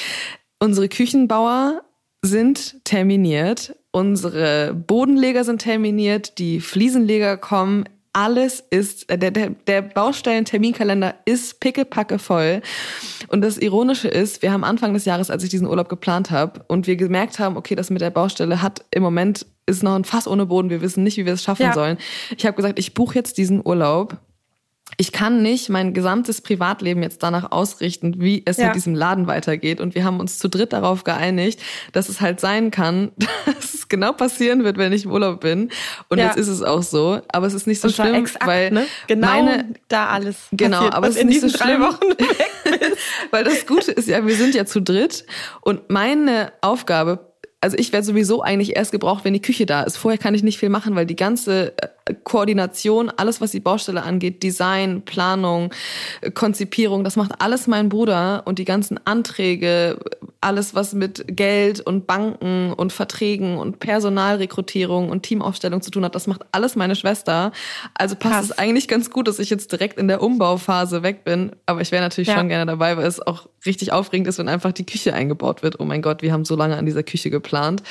[0.59, 1.83] Unsere Küchenbauer
[2.23, 7.85] sind terminiert, unsere Bodenleger sind terminiert, die Fliesenleger kommen.
[8.15, 12.63] Alles ist, äh, der, der, der Baustellen-Terminkalender ist pickepacke voll.
[13.29, 16.65] Und das Ironische ist, wir haben Anfang des Jahres, als ich diesen Urlaub geplant habe
[16.69, 20.05] und wir gemerkt haben, okay, das mit der Baustelle hat im Moment ist noch ein
[20.05, 21.73] Fass ohne Boden, wir wissen nicht, wie wir es schaffen Ja.
[21.73, 21.99] sollen.
[22.37, 24.19] Ich habe gesagt, ich buche jetzt diesen Urlaub
[24.97, 28.67] ich kann nicht mein gesamtes Privatleben jetzt danach ausrichten, wie es Ja.
[28.67, 29.81] mit diesem Laden weitergeht.
[29.81, 31.61] Und wir haben uns zu dritt darauf geeinigt,
[31.93, 33.11] dass es halt sein kann,
[33.47, 35.71] dass es genau passieren wird, wenn ich im Urlaub bin.
[36.11, 36.27] Und Ja.
[36.27, 37.21] jetzt ist es auch so.
[37.33, 38.87] Aber es ist nicht so Und schlimm, exakt, weil ne?
[39.09, 41.83] genau meine, da alles Genau, passiert, aber es ist nicht so schlimm.
[43.31, 45.25] Weil das Gute ist ja, wir sind ja zu dritt
[45.61, 49.97] und meine Aufgabe, also ich werde sowieso eigentlich erst gebraucht, wenn die Küche da ist.
[49.97, 51.89] Vorher kann ich nicht viel machen, weil die ganze äh,
[52.25, 55.71] Koordination, alles was die Baustelle angeht, Design, Planung,
[56.35, 59.99] Konzipierung, das macht alles mein Bruder und die ganzen Anträge,
[60.43, 66.15] alles was mit Geld und Banken und Verträgen und Personalrekrutierung und Teamaufstellung zu tun hat,
[66.15, 67.53] das macht alles meine Schwester.
[67.95, 68.45] Also passt Krass.
[68.47, 71.53] es eigentlich ganz gut, dass ich jetzt direkt in der Umbauphase weg bin.
[71.65, 72.35] Aber ich wäre natürlich Ja.
[72.37, 75.81] schon gerne dabei, weil es auch richtig aufregend ist, wenn einfach die Küche eingebaut wird.
[75.81, 77.83] Oh mein Gott, wir haben so lange an dieser Küche geplant.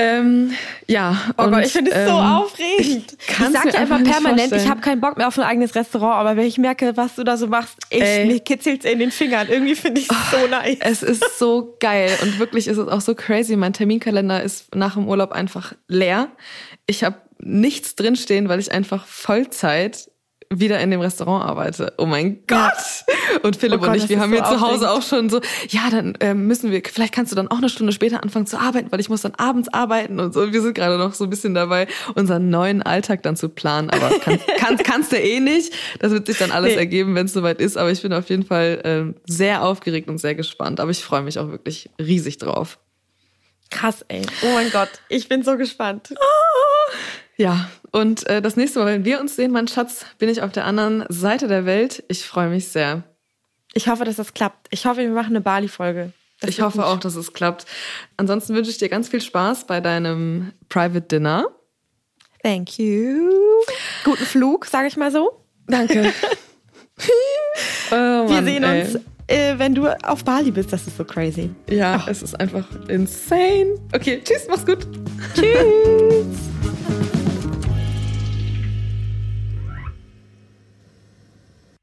[0.00, 0.52] Ähm,
[0.86, 1.16] ja.
[1.36, 3.12] Oh und, Gott, ich finde es so ähm, aufregend.
[3.18, 5.74] Ich, kann's sag mir dir einfach permanent, ich habe keinen Bock mehr auf ein eigenes
[5.74, 8.26] Restaurant, aber wenn ich merke, was du da so machst, ich, Ey.
[8.26, 9.48] mir kitzelt's in den Fingern.
[9.48, 10.78] Irgendwie finde ich es so nice.
[10.80, 13.56] Es ist so geil und wirklich ist es auch so crazy.
[13.56, 16.28] Mein Terminkalender ist nach dem Urlaub einfach leer.
[16.86, 20.09] Ich habe nichts drinstehen, weil ich einfach Vollzeit
[20.52, 21.92] wieder in dem Restaurant arbeite.
[21.96, 22.72] Oh mein Gott.
[23.44, 25.40] Und Philipp Oh Gott, und ich, wir haben so hier zu Hause auch schon so,
[25.68, 28.58] ja, dann ähm, müssen wir, vielleicht kannst du dann auch eine Stunde später anfangen zu
[28.58, 30.52] arbeiten, weil ich muss dann abends arbeiten und so.
[30.52, 31.86] Wir sind gerade noch so ein bisschen dabei,
[32.16, 33.90] unseren neuen Alltag dann zu planen.
[33.90, 35.72] Aber kann, kann, kannst du eh nicht.
[36.00, 36.78] Das wird sich dann alles Nee.
[36.78, 37.76] ergeben, wenn es soweit ist.
[37.78, 40.80] Aber ich bin auf jeden Fall ähm, sehr aufgeregt und sehr gespannt.
[40.80, 42.78] Aber ich freue mich auch wirklich riesig drauf.
[43.70, 44.22] Krass, ey.
[44.42, 46.12] Oh mein Gott, ich bin so gespannt.
[47.40, 50.52] Ja, und äh, das nächste Mal, wenn wir uns sehen, mein Schatz, bin ich auf
[50.52, 52.04] der anderen Seite der Welt.
[52.08, 53.02] Ich freue mich sehr.
[53.72, 54.66] Ich hoffe, dass das klappt.
[54.68, 56.12] Ich hoffe, wir machen eine Bali-Folge.
[56.46, 56.86] Ich hoffe gut.
[56.86, 57.64] auch, dass es klappt.
[58.18, 61.46] Ansonsten wünsche ich dir ganz viel Spaß bei deinem Private Dinner.
[62.42, 63.30] Thank you.
[64.04, 65.42] Guten Flug, sage ich mal so.
[65.66, 66.12] Danke.
[67.90, 68.82] oh Wir Mann, sehen ey.
[68.82, 68.96] uns,
[69.28, 70.74] äh, wenn du auf Bali bist.
[70.74, 71.48] Das ist so crazy.
[71.70, 73.76] Ja, es ist einfach insane.
[73.94, 74.86] Okay, tschüss, mach's gut.
[75.34, 76.26] Tschüss.